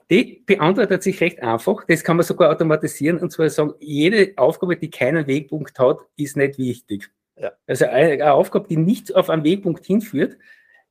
Die 0.10 0.44
beantwortet 0.46 1.04
sich 1.04 1.20
recht 1.22 1.42
einfach. 1.42 1.86
Das 1.88 2.04
kann 2.04 2.18
man 2.18 2.26
sogar 2.26 2.52
automatisieren 2.52 3.20
und 3.20 3.32
zwar 3.32 3.50
sagen, 3.50 3.74
jede 3.80 4.34
Aufgabe, 4.38 4.78
die 4.78 4.90
keinen 4.90 5.28
Wegpunkt 5.28 5.80
hat, 5.80 6.00
ist 6.16 6.38
nicht 6.38 6.58
wichtig. 6.58 7.10
Ja. 7.36 7.52
Also 7.66 7.86
eine 7.86 8.34
Aufgabe, 8.34 8.68
die 8.68 8.78
nicht 8.78 9.16
auf 9.16 9.30
einen 9.30 9.44
Wegpunkt 9.44 9.86
hinführt, 9.86 10.38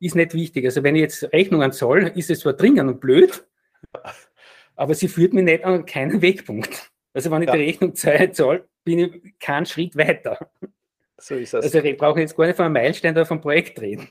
ist 0.01 0.16
nicht 0.16 0.35
wichtig. 0.35 0.64
Also 0.64 0.83
wenn 0.83 0.97
ich 0.97 1.03
jetzt 1.03 1.33
Rechnungen 1.33 1.73
soll, 1.73 2.12
ist 2.14 2.31
es 2.31 2.40
zwar 2.40 2.55
dringend 2.55 2.88
und 2.88 3.01
blöd, 3.01 3.47
aber 4.75 4.95
sie 4.95 5.09
führt 5.09 5.33
mir 5.33 5.42
nicht 5.42 5.64
an 5.64 5.87
keinen 5.87 6.21
Wegpunkt. 6.23 6.90
Also 7.14 7.31
wenn 7.31 7.42
ich 7.42 7.49
ja. 7.49 7.55
die 7.55 7.62
Rechnung 7.62 7.95
zahle, 7.95 8.68
bin 8.85 8.99
ich 8.99 9.38
keinen 9.38 9.66
Schritt 9.66 9.97
weiter. 9.97 10.38
So 11.18 11.37
ist 11.37 11.55
es. 11.55 11.64
Also 11.64 11.79
ich 11.79 11.97
brauche 11.97 12.21
jetzt 12.21 12.37
gar 12.37 12.47
nicht 12.47 12.57
von 12.57 12.64
einem 12.64 12.73
Meilenstein 12.73 13.12
oder 13.12 13.27
vom 13.27 13.40
Projekt 13.40 13.81
reden. 13.81 14.09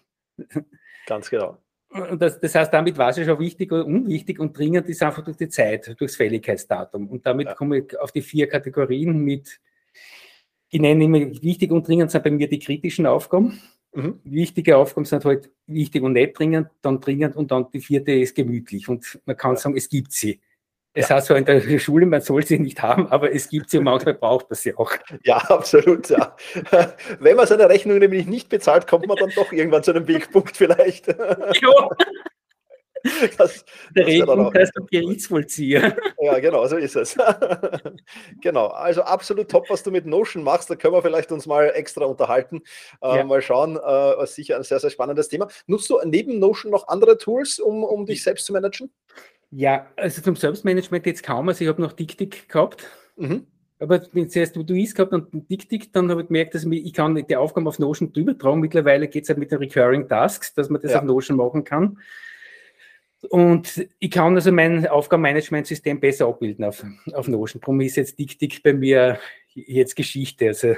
Ganz 1.08 1.30
genau. 1.30 1.58
Und 1.92 2.22
das, 2.22 2.40
das, 2.40 2.56
heißt, 2.56 2.74
damit 2.74 2.98
war 2.98 3.10
es 3.10 3.18
schon 3.18 3.40
wichtig 3.40 3.72
oder 3.72 3.86
unwichtig 3.86 4.40
und 4.40 4.58
dringend 4.58 4.88
ist 4.88 5.04
einfach 5.04 5.24
durch 5.24 5.36
die 5.36 5.50
Zeit, 5.50 5.94
durchs 6.00 6.16
Fälligkeitsdatum. 6.16 7.08
Und 7.10 7.26
damit 7.26 7.48
ja. 7.48 7.54
komme 7.54 7.80
ich 7.80 8.00
auf 8.00 8.14
die 8.14 8.22
vier 8.22 8.48
Kategorien 8.48 9.20
mit, 9.20 9.60
ich 10.70 10.80
nenne 10.80 11.04
immer 11.04 11.20
wichtig 11.20 11.70
und 11.70 11.86
dringend 11.86 12.12
sind 12.12 12.24
bei 12.24 12.32
mir 12.32 12.48
die 12.48 12.60
kritischen 12.60 13.06
Aufgaben. 13.06 13.62
Mhm. 13.94 14.22
Wichtige 14.24 14.78
Aufgaben 14.78 15.04
sind 15.04 15.26
halt 15.26 15.52
wichtig 15.68 16.02
und 16.02 16.14
nicht 16.14 16.40
dringend, 16.40 16.70
dann 16.82 17.02
dringend 17.02 17.36
und 17.36 17.52
dann 17.52 17.70
die 17.74 17.82
vierte 17.82 18.14
ist 18.14 18.36
gemütlich. 18.36 18.88
Und 18.88 19.20
man 19.26 19.36
kann 19.36 19.56
ja. 19.56 19.58
sagen, 19.58 19.76
es 19.76 19.90
gibt 19.90 20.14
sie. 20.14 20.40
Es 20.94 21.08
ja. 21.08 21.16
heißt 21.16 21.28
zwar 21.28 21.38
in 21.38 21.46
der 21.46 21.80
Schule, 21.80 22.06
man 22.06 22.22
soll 22.22 22.46
sie 22.46 22.60
nicht 22.60 22.82
haben, 22.82 23.08
aber 23.08 23.34
es 23.34 23.48
gibt 23.48 23.70
sie 23.70 23.78
und 23.78 23.86
manchmal 23.86 24.14
braucht 24.14 24.50
man 24.50 24.58
sie 24.58 24.76
auch. 24.76 24.92
Ja, 25.24 25.38
absolut. 25.38 26.10
Ja. 26.10 26.36
Wenn 27.20 27.38
man 27.38 27.48
seine 27.48 27.70
Rechnung 27.70 28.00
nämlich 28.00 28.26
nicht 28.26 28.50
bezahlt, 28.50 28.88
kommt 28.88 29.08
man 29.08 29.18
dann 29.18 29.32
doch 29.36 29.52
irgendwann 29.54 29.84
zu 29.84 29.92
einem 29.92 30.08
Wegpunkt 30.08 30.58
vielleicht. 30.58 31.08
Ja. 31.64 31.90
Das, 33.36 33.66
der 33.96 34.06
Regelpunkt 34.06 34.56
heißt 34.56 34.74
der 34.76 34.86
Gerichtsvollzieher. 34.86 35.98
Ja, 36.20 36.38
genau, 36.38 36.68
so 36.68 36.78
ist 36.78 36.96
es. 36.96 37.18
genau, 38.42 38.68
also 38.68 39.02
absolut 39.02 39.50
top, 39.50 39.68
was 39.72 39.82
du 39.82 39.90
mit 39.90 40.06
Notion 40.06 40.44
machst. 40.44 40.70
Da 40.70 40.76
können 40.76 40.94
wir 40.94 41.02
vielleicht 41.02 41.32
uns 41.32 41.48
mal 41.48 41.72
extra 41.74 42.06
unterhalten. 42.06 42.62
Äh, 43.02 43.18
ja. 43.18 43.24
Mal 43.24 43.42
schauen, 43.42 43.76
äh, 43.76 44.28
sicher 44.28 44.56
ein 44.58 44.62
sehr, 44.62 44.80
sehr 44.80 44.92
spannendes 44.92 45.30
Thema. 45.30 45.48
Nutzt 45.66 45.90
du 45.90 46.00
neben 46.04 46.38
Notion 46.38 46.72
noch 46.72 46.90
andere 46.90 47.18
Tools, 47.18 47.58
um, 47.58 47.84
um 47.84 48.06
dich 48.06 48.22
selbst 48.22 48.46
zu 48.46 48.54
managen? 48.54 48.92
Ja, 49.52 49.88
also 49.98 50.22
zum 50.22 50.36
Selbstmanagement 50.36 51.06
jetzt 51.06 51.24
kaum. 51.24 51.50
Also 51.50 51.64
ich 51.64 51.68
habe 51.68 51.82
noch 51.82 51.94
Dick-Dick 51.94 52.48
gehabt. 52.48 52.88
Mhm. 53.18 53.46
Aber 53.80 54.02
zuerst 54.28 54.56
du 54.56 54.76
ist 54.76 54.96
gehabt 54.96 55.12
und 55.12 55.50
Dick-Dick, 55.50 55.92
dann 55.92 56.10
habe 56.10 56.22
ich 56.22 56.28
gemerkt, 56.28 56.54
dass 56.54 56.64
ich, 56.64 56.86
ich 56.86 56.94
kann 56.94 57.16
die 57.16 57.36
Aufgaben 57.36 57.68
auf 57.68 57.80
Notion 57.80 58.14
drüber 58.14 58.38
tragen. 58.38 58.62
Mittlerweile 58.62 59.08
geht 59.08 59.24
es 59.24 59.30
halt 59.30 59.40
mit 59.40 59.52
den 59.52 59.58
Recurring 59.58 60.08
Tasks, 60.08 60.54
dass 60.54 60.70
man 60.70 60.82
das 60.82 60.92
ja. 60.92 61.00
auf 61.00 61.04
Notion 61.04 61.38
machen 61.38 61.64
kann. 61.64 61.98
Und 63.30 63.88
ich 64.00 64.12
kann 64.12 64.36
also 64.36 64.52
mein 64.52 64.88
Aufgabenmanagementsystem 64.88 66.00
besser 66.00 66.28
abbilden 66.28 66.66
auf, 66.66 66.84
auf 67.14 67.28
Notion. 67.28 67.60
Darum 67.60 67.82
ist 67.82 67.98
jetzt 67.98 68.18
Dick-Dick 68.18 68.64
bei 68.64 68.74
mir 68.74 69.20
jetzt 69.54 69.96
Geschichte. 69.96 70.48
Also 70.48 70.76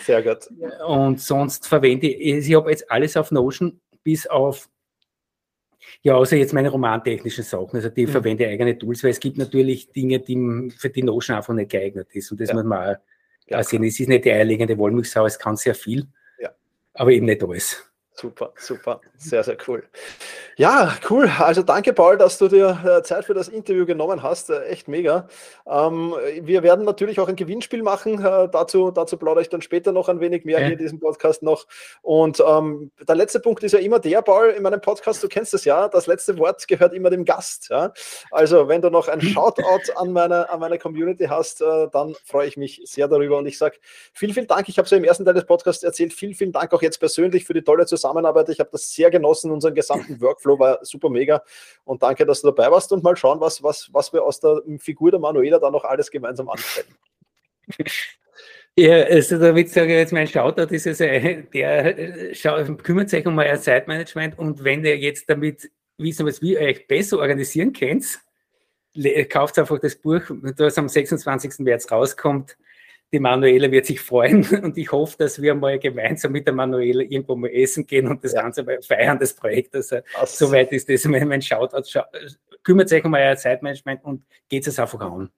Sehr 0.00 0.22
gut. 0.22 0.48
Und 0.86 1.20
sonst 1.20 1.66
verwende 1.66 2.08
ich, 2.08 2.48
ich 2.48 2.54
habe 2.54 2.70
jetzt 2.70 2.90
alles 2.90 3.16
auf 3.16 3.30
Notion, 3.30 3.80
bis 4.02 4.26
auf 4.26 4.68
ja, 6.02 6.14
außer 6.14 6.36
jetzt 6.36 6.52
meine 6.52 6.70
romantechnischen 6.70 7.44
Sachen. 7.44 7.76
Also 7.76 7.88
die 7.88 8.06
mhm. 8.06 8.10
verwende 8.10 8.46
eigene 8.46 8.78
Tools, 8.78 9.02
weil 9.02 9.10
es 9.10 9.20
gibt 9.20 9.38
natürlich 9.38 9.92
Dinge, 9.92 10.20
die 10.20 10.70
für 10.76 10.90
die 10.90 11.02
Notion 11.02 11.36
einfach 11.36 11.54
nicht 11.54 11.70
geeignet 11.70 12.08
ist. 12.12 12.30
Und 12.30 12.40
das 12.40 12.50
ja. 12.50 12.54
muss 12.54 12.64
man 12.64 12.96
auch 12.96 12.98
ja, 13.48 13.62
sehen. 13.62 13.84
Es 13.84 13.98
ist 13.98 14.08
nicht 14.08 14.24
die 14.24 14.32
eierlegende 14.32 14.76
Wollmilchsau, 14.76 15.26
es 15.26 15.38
kann 15.38 15.56
sehr 15.56 15.74
viel, 15.74 16.06
ja. 16.38 16.50
aber 16.94 17.10
eben 17.12 17.26
nicht 17.26 17.42
alles. 17.42 17.84
Super, 18.18 18.54
super, 18.56 19.02
sehr, 19.18 19.44
sehr 19.44 19.58
cool. 19.68 19.84
Ja, 20.56 20.96
cool. 21.10 21.30
Also 21.38 21.62
danke, 21.62 21.92
Paul, 21.92 22.16
dass 22.16 22.38
du 22.38 22.48
dir 22.48 22.78
äh, 22.82 23.02
Zeit 23.02 23.26
für 23.26 23.34
das 23.34 23.48
Interview 23.48 23.84
genommen 23.84 24.22
hast. 24.22 24.48
Äh, 24.48 24.64
echt 24.68 24.88
mega. 24.88 25.28
Ähm, 25.66 26.14
wir 26.40 26.62
werden 26.62 26.86
natürlich 26.86 27.20
auch 27.20 27.28
ein 27.28 27.36
Gewinnspiel 27.36 27.82
machen. 27.82 28.24
Äh, 28.24 28.48
dazu, 28.48 28.90
dazu 28.90 29.18
plaudere 29.18 29.42
ich 29.42 29.50
dann 29.50 29.60
später 29.60 29.92
noch 29.92 30.08
ein 30.08 30.18
wenig 30.18 30.46
mehr 30.46 30.60
ja. 30.60 30.64
hier 30.64 30.72
in 30.72 30.78
diesem 30.78 30.98
Podcast 30.98 31.42
noch. 31.42 31.66
Und 32.00 32.42
ähm, 32.46 32.90
der 33.06 33.16
letzte 33.16 33.38
Punkt 33.38 33.62
ist 33.64 33.72
ja 33.72 33.80
immer 33.80 33.98
der, 33.98 34.22
Paul, 34.22 34.48
in 34.48 34.62
meinem 34.62 34.80
Podcast, 34.80 35.22
du 35.22 35.28
kennst 35.28 35.52
es 35.52 35.66
ja, 35.66 35.86
das 35.86 36.06
letzte 36.06 36.38
Wort 36.38 36.66
gehört 36.66 36.94
immer 36.94 37.10
dem 37.10 37.26
Gast. 37.26 37.68
Ja? 37.68 37.92
Also 38.30 38.66
wenn 38.66 38.80
du 38.80 38.88
noch 38.88 39.08
ein 39.08 39.20
Shoutout 39.20 39.92
an 39.96 40.12
meine, 40.12 40.48
an 40.48 40.60
meine 40.60 40.78
Community 40.78 41.26
hast, 41.26 41.60
dann 41.60 42.14
freue 42.24 42.48
ich 42.48 42.56
mich 42.56 42.80
sehr 42.84 43.08
darüber. 43.08 43.36
Und 43.36 43.46
ich 43.46 43.58
sage 43.58 43.76
vielen, 44.14 44.32
vielen 44.32 44.46
Dank. 44.46 44.70
Ich 44.70 44.78
habe 44.78 44.86
es 44.86 44.90
ja 44.90 44.96
im 44.96 45.04
ersten 45.04 45.26
Teil 45.26 45.34
des 45.34 45.44
Podcasts 45.44 45.82
erzählt. 45.82 46.14
Vielen, 46.14 46.32
vielen 46.32 46.52
Dank 46.52 46.72
auch 46.72 46.80
jetzt 46.80 46.98
persönlich 46.98 47.44
für 47.44 47.52
die 47.52 47.62
tolle 47.62 47.84
Zusammenarbeit 47.84 48.05
Zusammenarbeit. 48.06 48.48
Ich 48.48 48.60
habe 48.60 48.70
das 48.72 48.90
sehr 48.92 49.10
genossen. 49.10 49.50
Unseren 49.50 49.74
gesamten 49.74 50.20
Workflow 50.20 50.58
war 50.58 50.78
super 50.82 51.10
mega. 51.10 51.42
Und 51.84 52.02
danke, 52.02 52.24
dass 52.24 52.42
du 52.42 52.48
dabei 52.48 52.70
warst 52.70 52.92
und 52.92 53.02
mal 53.02 53.16
schauen, 53.16 53.40
was, 53.40 53.62
was, 53.62 53.88
was 53.92 54.12
wir 54.12 54.22
aus 54.22 54.40
der 54.40 54.62
Figur 54.78 55.10
der 55.10 55.20
Manuela 55.20 55.58
da 55.58 55.70
noch 55.70 55.84
alles 55.84 56.10
gemeinsam 56.10 56.48
anstellen. 56.48 56.94
Ja, 58.78 59.04
also 59.04 59.38
damit 59.38 59.70
sage 59.70 59.94
ich 59.94 59.98
jetzt 60.00 60.12
mein 60.12 60.26
Shoutout 60.26 60.74
ist 60.74 60.86
also, 60.86 61.04
der 61.04 62.34
schaut, 62.34 62.84
kümmert 62.84 63.08
sich 63.08 63.24
um 63.24 63.38
euer 63.38 63.58
Zeitmanagement 63.58 64.38
und 64.38 64.64
wenn 64.64 64.84
ihr 64.84 64.98
jetzt 64.98 65.30
damit 65.30 65.70
wissen, 65.96 66.26
was 66.26 66.42
wir 66.42 66.60
euch 66.60 66.86
besser 66.86 67.18
organisieren 67.18 67.72
könnt, 67.72 68.18
kauft 69.30 69.58
einfach 69.58 69.78
das 69.78 69.96
Buch, 69.96 70.20
das 70.58 70.76
am 70.76 70.90
26. 70.90 71.60
März 71.60 71.90
rauskommt. 71.90 72.58
Die 73.12 73.20
Manuela 73.20 73.70
wird 73.70 73.86
sich 73.86 74.00
freuen 74.00 74.44
und 74.62 74.76
ich 74.76 74.90
hoffe, 74.90 75.16
dass 75.18 75.40
wir 75.40 75.54
mal 75.54 75.78
gemeinsam 75.78 76.32
mit 76.32 76.46
der 76.46 76.54
Manuela 76.54 77.02
irgendwo 77.02 77.36
mal 77.36 77.50
essen 77.50 77.86
gehen 77.86 78.08
und 78.08 78.22
das 78.24 78.32
ja. 78.32 78.42
Ganze 78.42 78.62
mal 78.64 78.80
feiern, 78.82 79.18
das 79.18 79.34
Projekt. 79.34 79.74
Also, 79.74 79.98
soweit 80.24 80.72
ist 80.72 80.88
das 80.88 81.04
mein, 81.04 81.28
mein 81.28 81.42
Shoutout. 81.42 81.84
Kümmert 82.62 82.92
euch 82.92 83.04
um 83.04 83.14
euer 83.14 83.36
Zeitmanagement 83.36 84.04
und 84.04 84.24
geht 84.48 84.66
es 84.66 84.78
einfach 84.78 85.00
an. 85.00 85.30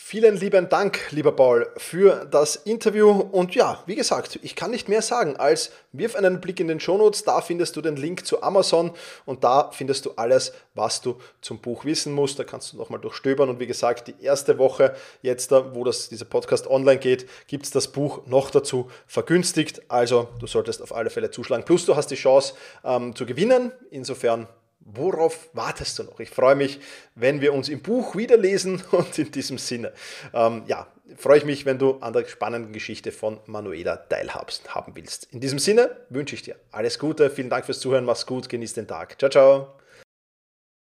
Vielen 0.00 0.36
lieben 0.36 0.68
Dank, 0.68 1.10
lieber 1.10 1.32
Paul, 1.32 1.68
für 1.76 2.24
das 2.30 2.54
Interview. 2.54 3.10
Und 3.10 3.56
ja, 3.56 3.82
wie 3.86 3.96
gesagt, 3.96 4.38
ich 4.42 4.54
kann 4.54 4.70
nicht 4.70 4.88
mehr 4.88 5.02
sagen 5.02 5.36
als 5.36 5.72
wirf 5.90 6.14
einen 6.14 6.40
Blick 6.40 6.60
in 6.60 6.68
den 6.68 6.78
Shownotes, 6.78 7.24
da 7.24 7.40
findest 7.40 7.74
du 7.74 7.82
den 7.82 7.96
Link 7.96 8.24
zu 8.24 8.40
Amazon 8.42 8.92
und 9.26 9.42
da 9.42 9.70
findest 9.72 10.06
du 10.06 10.12
alles, 10.12 10.52
was 10.74 11.02
du 11.02 11.18
zum 11.40 11.58
Buch 11.58 11.84
wissen 11.84 12.12
musst. 12.12 12.38
Da 12.38 12.44
kannst 12.44 12.72
du 12.72 12.76
nochmal 12.76 13.00
durchstöbern. 13.00 13.50
Und 13.50 13.58
wie 13.58 13.66
gesagt, 13.66 14.06
die 14.06 14.14
erste 14.22 14.56
Woche 14.56 14.94
jetzt, 15.20 15.50
wo 15.50 15.82
das, 15.82 16.08
dieser 16.08 16.26
Podcast 16.26 16.68
online 16.68 17.00
geht, 17.00 17.28
gibt 17.48 17.64
es 17.64 17.72
das 17.72 17.88
Buch 17.88 18.24
noch 18.24 18.50
dazu 18.50 18.88
vergünstigt. 19.08 19.82
Also 19.88 20.28
du 20.38 20.46
solltest 20.46 20.80
auf 20.80 20.94
alle 20.94 21.10
Fälle 21.10 21.32
zuschlagen. 21.32 21.64
Plus 21.64 21.84
du 21.86 21.96
hast 21.96 22.06
die 22.12 22.14
Chance 22.14 22.54
ähm, 22.84 23.16
zu 23.16 23.26
gewinnen. 23.26 23.72
Insofern 23.90 24.46
Worauf 24.80 25.50
wartest 25.52 25.98
du 25.98 26.04
noch? 26.04 26.20
Ich 26.20 26.30
freue 26.30 26.54
mich, 26.54 26.80
wenn 27.14 27.40
wir 27.40 27.52
uns 27.52 27.68
im 27.68 27.80
Buch 27.80 28.16
wiederlesen 28.16 28.82
und 28.92 29.18
in 29.18 29.30
diesem 29.30 29.58
Sinne, 29.58 29.92
ähm, 30.32 30.62
ja, 30.66 30.86
freue 31.16 31.38
ich 31.38 31.44
mich, 31.44 31.66
wenn 31.66 31.78
du 31.78 31.98
an 32.00 32.12
der 32.12 32.26
spannenden 32.26 32.72
Geschichte 32.72 33.12
von 33.12 33.40
Manuela 33.46 33.96
teilhabst, 33.96 34.74
haben 34.74 34.92
willst. 34.94 35.28
In 35.32 35.40
diesem 35.40 35.58
Sinne 35.58 35.90
wünsche 36.10 36.34
ich 36.34 36.42
dir 36.42 36.56
alles 36.70 36.98
Gute, 36.98 37.30
vielen 37.30 37.50
Dank 37.50 37.66
fürs 37.66 37.80
Zuhören, 37.80 38.04
mach's 38.04 38.26
gut, 38.26 38.48
genieß 38.48 38.74
den 38.74 38.86
Tag. 38.86 39.18
Ciao, 39.18 39.30
ciao. 39.30 39.77